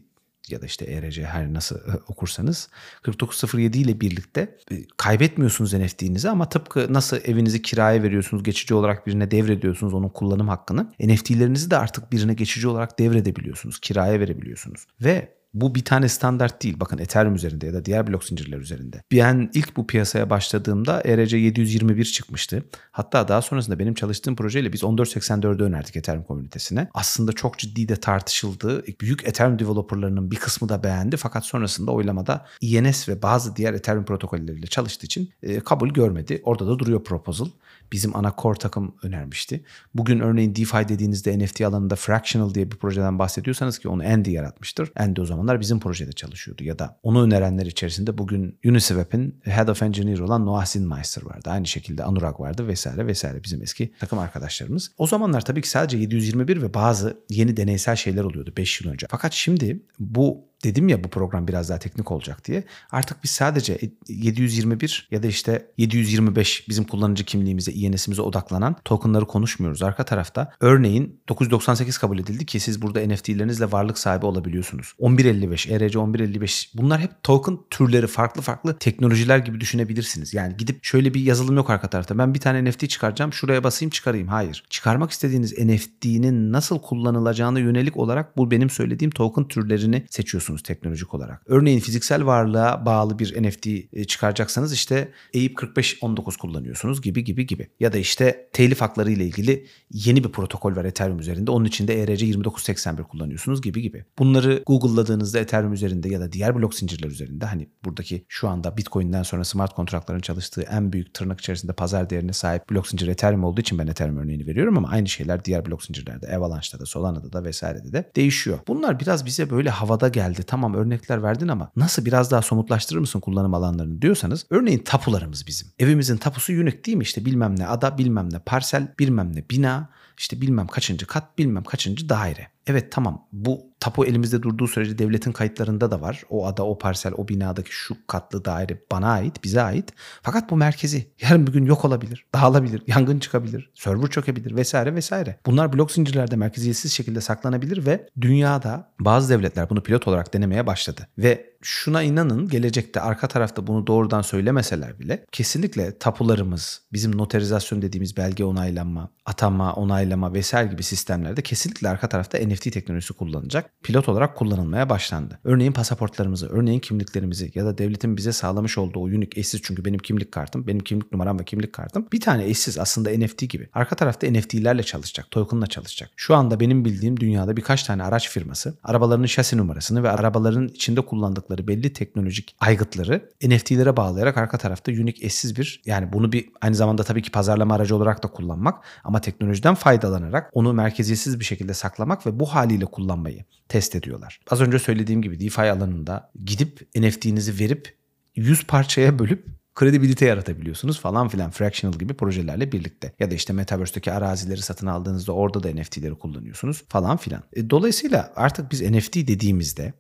ya 0.49 0.63
da 0.63 0.67
işte 0.67 0.85
ERC 0.85 1.25
her 1.25 1.55
nasıl 1.55 1.77
e, 1.77 1.93
okursanız 2.09 2.69
4907 3.07 3.79
ile 3.79 4.01
birlikte 4.01 4.57
e, 4.71 4.85
kaybetmiyorsunuz 4.97 5.75
NFT'nizi 5.75 6.31
ama 6.31 6.49
tıpkı 6.49 6.93
nasıl 6.93 7.17
evinizi 7.25 7.63
kiraya 7.63 8.03
veriyorsunuz 8.03 8.43
geçici 8.43 8.75
olarak 8.75 9.07
birine 9.07 9.31
devrediyorsunuz 9.31 9.95
onun 9.95 10.09
kullanım 10.09 10.49
hakkını 10.49 10.93
NFT'lerinizi 11.01 11.71
de 11.71 11.77
artık 11.77 12.13
birine 12.13 12.35
geçici 12.35 12.69
olarak 12.69 12.99
devredebiliyorsunuz 12.99 13.81
kiraya 13.81 14.21
verebiliyorsunuz. 14.21 14.87
Ve 15.01 15.35
bu 15.55 15.75
bir 15.75 15.85
tane 15.85 16.09
standart 16.09 16.63
değil. 16.63 16.81
Bakın 16.81 16.99
Ethereum 16.99 17.35
üzerinde 17.35 17.67
ya 17.67 17.75
da 17.75 17.85
diğer 17.85 18.07
blok 18.07 18.25
zincirler 18.25 18.59
üzerinde. 18.59 19.03
Ben 19.13 19.51
ilk 19.55 19.77
bu 19.77 19.87
piyasaya 19.87 20.31
başladığımda 20.31 21.03
ERC 21.05 21.37
721 21.37 22.05
çıkmıştı. 22.05 22.65
Hatta 22.91 23.29
daha 23.29 23.43
sonrasında 23.43 23.79
benim 23.79 23.95
çalıştığım 23.95 24.37
projeyle 24.37 24.73
biz 24.73 24.83
1484'ü 24.83 25.63
önerdik 25.63 25.97
Ethereum 25.97 26.25
komünitesine. 26.25 26.89
Aslında 26.95 27.33
çok 27.33 27.59
ciddi 27.59 27.89
de 27.89 27.97
tartışıldı. 27.97 28.85
Büyük 29.01 29.29
Ethereum 29.29 29.59
developerlarının 29.59 30.31
bir 30.31 30.37
kısmı 30.37 30.69
da 30.69 30.83
beğendi 30.83 31.17
fakat 31.17 31.47
sonrasında 31.47 31.91
oylamada 31.91 32.47
INS 32.61 33.09
ve 33.09 33.23
bazı 33.23 33.57
diğer 33.57 33.75
Ethereum 33.75 34.05
protokolleriyle 34.05 34.67
çalıştığı 34.67 35.07
için 35.07 35.31
e, 35.43 35.61
kabul 35.61 35.89
görmedi. 35.89 36.41
Orada 36.45 36.67
da 36.67 36.79
duruyor 36.79 37.05
proposal 37.05 37.49
bizim 37.93 38.17
ana 38.17 38.35
core 38.43 38.59
takım 38.59 38.95
önermişti. 39.03 39.65
Bugün 39.95 40.21
örneğin 40.21 40.55
DeFi 40.55 40.89
dediğinizde 40.89 41.39
NFT 41.39 41.61
alanında 41.61 41.97
Fractional 41.97 42.55
diye 42.55 42.71
bir 42.71 42.77
projeden 42.77 43.19
bahsediyorsanız 43.19 43.79
ki 43.79 43.89
onu 43.89 44.03
Andy 44.07 44.31
yaratmıştır. 44.31 44.93
Andy 44.97 45.21
o 45.21 45.25
zamanlar 45.45 45.61
bizim 45.61 45.81
projede 45.81 46.13
çalışıyordu 46.13 46.65
ya 46.65 46.79
da 46.79 46.99
onu 47.03 47.23
önerenler 47.23 47.67
içerisinde 47.67 48.19
bugün 48.19 48.59
Uniswap'in 48.65 49.41
Head 49.43 49.69
of 49.69 49.83
Engineer 49.83 50.19
olan 50.19 50.47
Noah 50.47 50.67
Zinmeister 50.67 51.23
vardı. 51.23 51.51
Aynı 51.51 51.67
şekilde 51.67 52.05
Anurag 52.05 52.41
vardı 52.41 52.67
vesaire 52.69 53.07
vesaire 53.07 53.43
bizim 53.45 53.63
eski 53.63 53.93
takım 54.01 54.19
arkadaşlarımız. 54.19 54.91
O 54.99 55.07
zamanlar 55.07 55.41
tabii 55.45 55.63
ki 55.63 55.69
sadece 55.69 55.99
721 55.99 56.63
ve 56.63 56.75
bazı 56.75 57.17
yeni 57.31 57.57
deneysel 57.57 57.97
şeyler 57.97 58.25
oluyordu 58.25 58.53
5 58.57 58.81
yıl 58.81 58.93
önce. 58.93 59.07
Fakat 59.11 59.33
şimdi 59.33 59.83
bu 59.99 60.49
dedim 60.65 60.89
ya 60.89 61.05
bu 61.05 61.09
program 61.09 61.49
biraz 61.49 61.69
daha 61.69 61.79
teknik 61.79 62.11
olacak 62.11 62.45
diye. 62.45 62.65
Artık 62.91 63.25
biz 63.25 63.31
sadece 63.31 63.79
721 64.09 65.09
ya 65.11 65.23
da 65.23 65.27
işte 65.27 65.67
725 65.79 66.69
bizim 66.69 66.85
kullanıcı 66.85 67.25
kimliğimize, 67.25 67.73
INS'imize 67.73 68.23
odaklanan 68.23 68.77
tokenları 68.85 69.27
konuşmuyoruz. 69.27 69.83
Arka 69.83 70.05
tarafta 70.05 70.53
örneğin 70.61 71.21
998 71.29 71.99
kabul 71.99 72.19
edildi 72.19 72.47
ki 72.47 72.61
siz 72.61 72.83
burada 72.83 73.07
NFT'lerinizle 73.07 73.73
varlık 73.73 73.99
sahibi 73.99 74.27
olabiliyorsunuz. 74.27 74.95
1155, 75.01 75.67
ERC 75.67 75.99
1155 75.99 76.71
bunlar 76.75 77.01
hep 77.01 77.23
token 77.23 77.59
türleri 77.71 78.07
farklı 78.07 78.43
farklı 78.43 78.79
teknolojiler 78.79 79.39
gibi 79.39 79.61
düşünebilirsiniz. 79.61 80.35
Yani 80.35 80.57
gidip 80.57 80.85
şöyle 80.85 81.15
bir 81.15 81.21
yazılım 81.21 81.57
yok 81.57 81.71
arka 81.71 81.91
tarafta. 81.91 82.19
Ben 82.19 82.35
bir 82.35 82.41
tane 82.41 82.71
NFT 82.71 82.89
çıkaracağım 82.89 83.33
şuraya 83.33 83.65
basayım 83.65 83.91
çıkarayım. 83.91 84.29
Hayır. 84.29 84.65
Çıkarmak 84.71 85.11
istediğiniz 85.11 85.59
NFT'nin 85.59 86.53
nasıl 86.53 86.79
kullanılacağına 86.79 87.59
yönelik 87.59 87.97
olarak 87.97 88.37
bu 88.37 88.51
benim 88.51 88.71
söylediğim 88.71 89.11
token 89.11 89.49
türlerini 89.49 90.07
seçiyorsunuz 90.11 90.44
kullanıyorsunuz 90.45 90.63
teknolojik 90.63 91.15
olarak. 91.15 91.43
Örneğin 91.47 91.81
fiziksel 91.81 92.27
varlığa 92.27 92.87
bağlı 92.87 93.19
bir 93.19 93.43
NFT 93.43 93.67
e, 93.67 94.05
çıkaracaksanız 94.05 94.73
işte 94.73 95.13
EIP 95.33 95.57
4519 95.63 96.37
kullanıyorsunuz 96.37 97.03
gibi 97.03 97.25
gibi 97.25 97.47
gibi. 97.47 97.69
Ya 97.81 97.93
da 97.93 97.99
işte 97.99 98.49
telif 98.53 98.81
hakları 98.81 99.11
ile 99.11 99.25
ilgili 99.25 99.67
yeni 99.91 100.25
bir 100.25 100.29
protokol 100.33 100.77
var 100.77 100.85
Ethereum 100.85 101.19
üzerinde. 101.19 101.51
Onun 101.51 101.65
için 101.65 101.89
de 101.89 102.03
ERC 102.03 102.27
2981 102.27 103.05
kullanıyorsunuz 103.05 103.63
gibi 103.63 103.83
gibi. 103.83 104.05
Bunları 104.19 104.63
Google'ladığınızda 104.67 105.39
Ethereum 105.39 105.73
üzerinde 105.73 106.09
ya 106.09 106.21
da 106.21 106.33
diğer 106.33 106.55
blok 106.55 106.75
zincirler 106.75 107.09
üzerinde 107.09 107.47
hani 107.47 107.69
buradaki 107.85 108.25
şu 108.29 108.49
anda 108.49 108.77
Bitcoin'den 108.77 109.23
sonra 109.23 109.45
smart 109.45 109.75
kontratların 109.75 110.21
çalıştığı 110.21 110.63
en 110.63 110.93
büyük 110.93 111.15
tırnak 111.15 111.41
içerisinde 111.41 111.73
pazar 111.73 112.11
değerine 112.11 112.33
sahip 112.33 112.71
blok 112.71 112.89
zincir 112.89 113.09
Ethereum 113.09 113.45
olduğu 113.45 113.61
için 113.61 113.79
ben 113.79 113.87
Ethereum 113.87 114.19
örneğini 114.19 114.47
veriyorum 114.47 114.79
ama 114.79 114.89
aynı 114.89 115.09
şeyler 115.09 115.45
diğer 115.45 115.67
blok 115.67 115.85
zincirlerde, 115.85 116.37
Avalanche'da 116.37 116.81
da, 116.81 116.87
Solana'da 116.87 117.33
da 117.33 117.45
vesairede 117.45 117.93
de 117.93 118.11
değişiyor. 118.17 118.59
Bunlar 118.69 119.01
biraz 119.01 119.27
bize 119.27 119.51
böyle 119.51 119.71
havada 119.71 120.09
geldi 120.09 120.34
tamam 120.43 120.75
örnekler 120.75 121.23
verdin 121.23 121.49
ama 121.49 121.71
nasıl 121.77 122.05
biraz 122.05 122.31
daha 122.31 122.43
somutlaştırır 122.43 123.01
mısın 123.01 123.21
kullanım 123.21 123.55
alanlarını 123.55 124.03
diyorsanız 124.03 124.47
örneğin 124.51 124.79
tapularımız 124.79 125.47
bizim. 125.47 125.69
Evimizin 125.79 126.17
tapusu 126.17 126.53
unik 126.53 126.87
değil 126.87 126.97
mi? 126.97 127.03
İşte 127.03 127.25
bilmem 127.25 127.59
ne 127.59 127.67
ada, 127.67 127.99
bilmem 127.99 128.33
ne 128.33 128.39
parsel, 128.39 128.95
bilmem 128.99 129.37
ne 129.37 129.49
bina, 129.51 129.89
işte 130.19 130.41
bilmem 130.41 130.67
kaçıncı 130.67 131.07
kat, 131.07 131.39
bilmem 131.39 131.65
kaçıncı 131.65 132.09
daire. 132.09 132.54
Evet 132.67 132.93
tamam 132.93 133.27
bu 133.33 133.75
tapu 133.81 134.07
elimizde 134.07 134.43
durduğu 134.43 134.69
sürece 134.69 134.99
devletin 134.99 135.33
kayıtlarında 135.33 135.91
da 135.91 136.01
var. 136.01 136.23
O 136.31 136.47
ada, 136.47 136.67
o 136.67 136.79
parsel, 136.79 137.13
o 137.17 137.29
binadaki 137.29 137.73
şu 137.73 137.97
katlı 138.07 138.45
daire 138.45 138.81
bana 138.93 139.11
ait, 139.11 139.45
bize 139.45 139.63
ait. 139.63 139.93
Fakat 140.23 140.51
bu 140.51 140.57
merkezi 140.57 141.13
yarın 141.21 141.47
bir 141.47 141.53
gün 141.53 141.65
yok 141.65 141.85
olabilir, 141.85 142.27
dağılabilir, 142.35 142.83
yangın 142.87 143.19
çıkabilir, 143.19 143.71
server 143.75 144.11
çökebilir 144.11 144.57
vesaire 144.57 144.95
vesaire. 144.95 145.39
Bunlar 145.47 145.73
blok 145.73 145.93
zincirlerde 145.93 146.37
merkeziyetsiz 146.37 146.93
şekilde 146.93 147.21
saklanabilir 147.21 147.87
ve 147.87 148.07
dünyada 148.21 148.93
bazı 149.01 149.39
devletler 149.39 149.71
bunu 149.71 149.83
pilot 149.83 150.09
olarak 150.09 150.35
denemeye 150.35 150.67
başladı. 150.67 151.09
Ve 151.19 151.54
şuna 151.65 152.03
inanın 152.03 152.49
gelecekte 152.49 153.01
arka 153.01 153.29
tarafta 153.29 153.67
bunu 153.67 153.87
doğrudan 153.87 154.23
söylemeseler 154.23 154.99
bile 154.99 155.27
kesinlikle 155.33 155.99
tapularımız, 155.99 156.83
bizim 156.93 157.19
noterizasyon 157.19 157.83
dediğimiz 157.83 158.17
belge 158.17 158.45
onaylanma, 158.45 159.11
atama, 159.27 159.75
onaylama 159.75 160.35
vesaire 160.35 160.69
gibi 160.69 160.83
sistemlerde 160.83 161.43
kesinlikle 161.43 161.89
arka 161.89 162.09
tarafta 162.09 162.39
NFT 162.39 162.73
teknolojisi 162.73 163.13
kullanılacak. 163.13 163.71
Pilot 163.83 164.09
olarak 164.09 164.37
kullanılmaya 164.37 164.89
başlandı. 164.89 165.39
Örneğin 165.45 165.73
pasaportlarımızı, 165.73 166.49
örneğin 166.49 166.81
kimliklerimizi 166.81 167.53
ya 167.55 167.65
da 167.65 167.79
devletin 167.79 168.17
bize 168.17 168.33
sağlamış 168.33 168.79
olduğu 168.79 168.99
o 168.99 169.05
unik 169.05 169.39
eşsiz 169.39 169.61
çünkü 169.63 169.85
benim 169.85 169.99
kimlik 169.99 170.33
kartım, 170.33 170.67
benim 170.67 170.81
kimlik 170.81 171.13
numaram 171.13 171.39
ve 171.39 171.45
kimlik 171.45 171.73
kartım 171.73 172.07
bir 172.13 172.21
tane 172.21 172.45
eşsiz 172.45 172.79
aslında 172.79 173.11
NFT 173.11 173.51
gibi. 173.51 173.69
Arka 173.73 173.97
tarafta 173.97 174.31
NFT'lerle 174.31 174.83
çalışacak, 174.83 175.31
token'la 175.31 175.67
çalışacak. 175.67 176.11
Şu 176.17 176.35
anda 176.35 176.61
benim 176.61 176.85
bildiğim 176.85 177.21
dünyada 177.21 177.57
birkaç 177.57 177.83
tane 177.83 178.03
araç 178.03 178.29
firması 178.29 178.79
arabalarının 178.83 179.27
şasi 179.27 179.57
numarasını 179.57 180.03
ve 180.03 180.11
arabaların 180.11 180.69
içinde 180.69 181.01
kullandıkları 181.01 181.54
kullandıkları 181.55 181.67
belli 181.67 181.93
teknolojik 181.93 182.57
aygıtları 182.61 183.31
NFT'lere 183.43 183.97
bağlayarak 183.97 184.37
arka 184.37 184.59
tarafta 184.59 184.93
unik 184.93 185.23
eşsiz 185.23 185.57
bir 185.57 185.83
yani 185.87 186.13
bunu 186.13 186.33
bir 186.33 186.49
aynı 186.61 186.75
zamanda 186.75 187.05
tabii 187.05 187.23
ki 187.23 187.31
pazarlama 187.31 187.75
aracı 187.75 187.97
olarak 187.97 188.23
da 188.23 188.29
kullanmak 188.29 188.85
ama 189.05 189.21
teknolojiden 189.21 189.75
faydalanarak 189.75 190.51
onu 190.53 190.73
merkeziyetsiz 190.73 191.41
bir 191.41 191.45
şekilde 191.45 191.75
saklamak 191.75 192.27
ve 192.27 192.31
bu 192.41 192.47
haliyle 192.47 192.85
kullanmayı 192.85 193.45
test 193.69 193.95
ediyorlar. 193.95 194.41
Az 194.51 194.61
önce 194.61 194.79
söylediğim 194.79 195.23
gibi 195.23 195.41
DeFi 195.41 195.61
alanında 195.61 196.31
gidip 196.45 196.89
NFT'nizi 196.97 197.59
verip 197.59 197.95
100 198.37 198.67
parçaya 198.67 199.19
bölüp 199.19 199.47
kredibilite 199.75 200.27
yaratabiliyorsunuz 200.27 201.01
falan 201.01 201.29
filan 201.29 201.51
fractional 201.51 201.99
gibi 201.99 202.15
projelerle 202.15 202.73
birlikte. 202.73 203.13
Ya 203.19 203.31
da 203.31 203.35
işte 203.35 203.53
Metaverse'deki 203.53 204.13
arazileri 204.13 204.63
satın 204.63 204.87
aldığınızda 204.87 205.33
orada 205.33 205.63
da 205.63 205.69
NFT'leri 205.69 206.15
kullanıyorsunuz 206.15 206.85
falan 206.89 207.17
filan. 207.17 207.43
E, 207.53 207.71
dolayısıyla 207.71 208.33
artık 208.37 208.73
biz 208.73 208.83
NFT 208.83 209.15
dediğimizde 209.15 209.93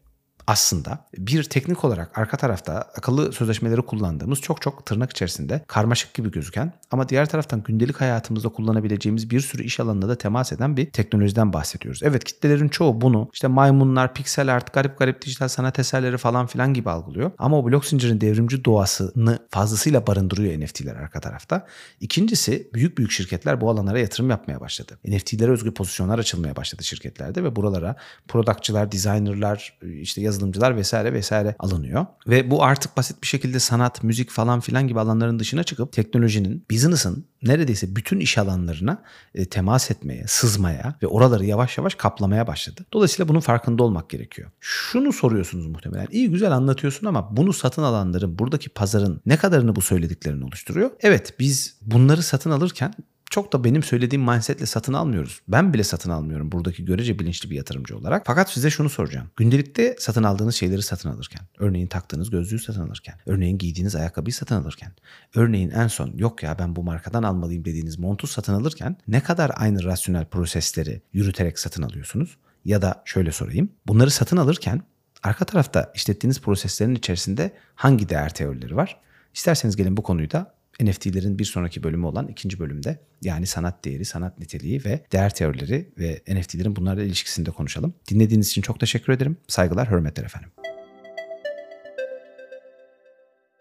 aslında 0.46 0.98
bir 1.18 1.42
teknik 1.42 1.84
olarak 1.84 2.18
arka 2.18 2.36
tarafta 2.36 2.72
akıllı 2.72 3.32
sözleşmeleri 3.32 3.82
kullandığımız 3.82 4.40
çok 4.40 4.62
çok 4.62 4.86
tırnak 4.86 5.10
içerisinde 5.10 5.64
karmaşık 5.66 6.14
gibi 6.14 6.30
gözüken 6.30 6.72
ama 6.90 7.08
diğer 7.08 7.28
taraftan 7.28 7.62
gündelik 7.62 8.00
hayatımızda 8.00 8.48
kullanabileceğimiz 8.48 9.30
bir 9.30 9.40
sürü 9.40 9.62
iş 9.62 9.80
alanında 9.80 10.08
da 10.08 10.18
temas 10.18 10.52
eden 10.52 10.76
bir 10.76 10.90
teknolojiden 10.90 11.52
bahsediyoruz. 11.52 12.00
Evet 12.02 12.24
kitlelerin 12.24 12.68
çoğu 12.68 13.00
bunu 13.00 13.30
işte 13.32 13.48
maymunlar, 13.48 14.14
piksel 14.14 14.54
art, 14.54 14.72
garip 14.72 14.98
garip 14.98 15.22
dijital 15.22 15.48
sanat 15.48 15.78
eserleri 15.78 16.18
falan 16.18 16.46
filan 16.46 16.74
gibi 16.74 16.90
algılıyor. 16.90 17.30
Ama 17.38 17.58
o 17.58 17.66
blok 17.66 17.86
zincirin 17.86 18.20
devrimci 18.20 18.64
doğasını 18.64 19.38
fazlasıyla 19.50 20.06
barındırıyor 20.06 20.60
NFT'ler 20.60 20.96
arka 20.96 21.20
tarafta. 21.20 21.66
İkincisi 22.00 22.70
büyük 22.74 22.98
büyük 22.98 23.10
şirketler 23.10 23.60
bu 23.60 23.70
alanlara 23.70 23.98
yatırım 23.98 24.30
yapmaya 24.30 24.60
başladı. 24.60 24.98
NFT'lere 25.08 25.50
özgü 25.50 25.74
pozisyonlar 25.74 26.18
açılmaya 26.18 26.56
başladı 26.56 26.84
şirketlerde 26.84 27.44
ve 27.44 27.56
buralara 27.56 27.96
productçılar, 28.28 28.92
designerlar, 28.92 29.78
işte 29.82 30.20
yazı 30.20 30.33
yazılımcılar 30.34 30.76
vesaire 30.76 31.12
vesaire 31.12 31.56
alınıyor. 31.58 32.06
Ve 32.26 32.50
bu 32.50 32.64
artık 32.64 32.96
basit 32.96 33.22
bir 33.22 33.26
şekilde 33.26 33.58
sanat, 33.58 34.02
müzik 34.02 34.30
falan 34.30 34.60
filan 34.60 34.88
gibi 34.88 35.00
alanların 35.00 35.38
dışına 35.38 35.64
çıkıp 35.64 35.92
teknolojinin, 35.92 36.66
business'ın 36.70 37.26
neredeyse 37.42 37.96
bütün 37.96 38.20
iş 38.20 38.38
alanlarına 38.38 39.02
e, 39.34 39.44
temas 39.44 39.90
etmeye, 39.90 40.24
sızmaya 40.26 40.94
ve 41.02 41.06
oraları 41.06 41.44
yavaş 41.44 41.78
yavaş 41.78 41.94
kaplamaya 41.94 42.46
başladı. 42.46 42.86
Dolayısıyla 42.92 43.28
bunun 43.28 43.40
farkında 43.40 43.82
olmak 43.82 44.10
gerekiyor. 44.10 44.50
Şunu 44.60 45.12
soruyorsunuz 45.12 45.66
muhtemelen. 45.66 46.06
İyi 46.10 46.30
güzel 46.30 46.52
anlatıyorsun 46.52 47.06
ama 47.06 47.36
bunu 47.36 47.52
satın 47.52 47.82
alanların, 47.82 48.38
buradaki 48.38 48.68
pazarın 48.68 49.20
ne 49.26 49.36
kadarını 49.36 49.76
bu 49.76 49.80
söylediklerini 49.82 50.44
oluşturuyor? 50.44 50.90
Evet 51.00 51.34
biz 51.38 51.78
bunları 51.82 52.22
satın 52.22 52.50
alırken 52.50 52.94
çok 53.34 53.52
da 53.52 53.64
benim 53.64 53.82
söylediğim 53.82 54.24
mindsetle 54.24 54.66
satın 54.66 54.92
almıyoruz. 54.92 55.40
Ben 55.48 55.74
bile 55.74 55.84
satın 55.84 56.10
almıyorum 56.10 56.52
buradaki 56.52 56.84
görece 56.84 57.18
bilinçli 57.18 57.50
bir 57.50 57.56
yatırımcı 57.56 57.98
olarak. 57.98 58.22
Fakat 58.26 58.50
size 58.50 58.70
şunu 58.70 58.88
soracağım. 58.88 59.30
Gündelikte 59.36 59.96
satın 59.98 60.22
aldığınız 60.22 60.54
şeyleri 60.54 60.82
satın 60.82 61.08
alırken, 61.08 61.42
örneğin 61.58 61.86
taktığınız 61.86 62.30
gözlüğü 62.30 62.58
satın 62.58 62.80
alırken, 62.80 63.14
örneğin 63.26 63.58
giydiğiniz 63.58 63.94
ayakkabıyı 63.96 64.34
satın 64.34 64.54
alırken, 64.62 64.92
örneğin 65.34 65.70
en 65.70 65.86
son 65.86 66.12
yok 66.16 66.42
ya 66.42 66.58
ben 66.58 66.76
bu 66.76 66.82
markadan 66.82 67.22
almalıyım 67.22 67.64
dediğiniz 67.64 67.98
montu 67.98 68.26
satın 68.26 68.54
alırken 68.54 68.96
ne 69.08 69.20
kadar 69.20 69.50
aynı 69.54 69.84
rasyonel 69.84 70.24
prosesleri 70.24 71.02
yürüterek 71.12 71.58
satın 71.58 71.82
alıyorsunuz? 71.82 72.36
Ya 72.64 72.82
da 72.82 73.02
şöyle 73.04 73.32
sorayım. 73.32 73.72
Bunları 73.86 74.10
satın 74.10 74.36
alırken 74.36 74.82
arka 75.22 75.44
tarafta 75.44 75.92
işlettiğiniz 75.94 76.40
proseslerin 76.40 76.94
içerisinde 76.94 77.52
hangi 77.74 78.08
değer 78.08 78.34
teorileri 78.34 78.76
var? 78.76 79.00
İsterseniz 79.34 79.76
gelin 79.76 79.96
bu 79.96 80.02
konuyu 80.02 80.30
da 80.30 80.54
NFT'lerin 80.80 81.38
bir 81.38 81.44
sonraki 81.44 81.82
bölümü 81.82 82.06
olan 82.06 82.28
ikinci 82.28 82.58
bölümde 82.58 82.98
yani 83.22 83.46
sanat 83.46 83.84
değeri, 83.84 84.04
sanat 84.04 84.38
niteliği 84.38 84.84
ve 84.84 85.00
değer 85.12 85.34
teorileri 85.34 85.88
ve 85.98 86.22
NFT'lerin 86.28 86.76
bunlarla 86.76 87.02
ilişkisinde 87.02 87.50
konuşalım. 87.50 87.94
Dinlediğiniz 88.10 88.48
için 88.48 88.62
çok 88.62 88.80
teşekkür 88.80 89.12
ederim. 89.12 89.36
Saygılar, 89.48 89.90
hürmetler 89.90 90.24
efendim. 90.24 90.50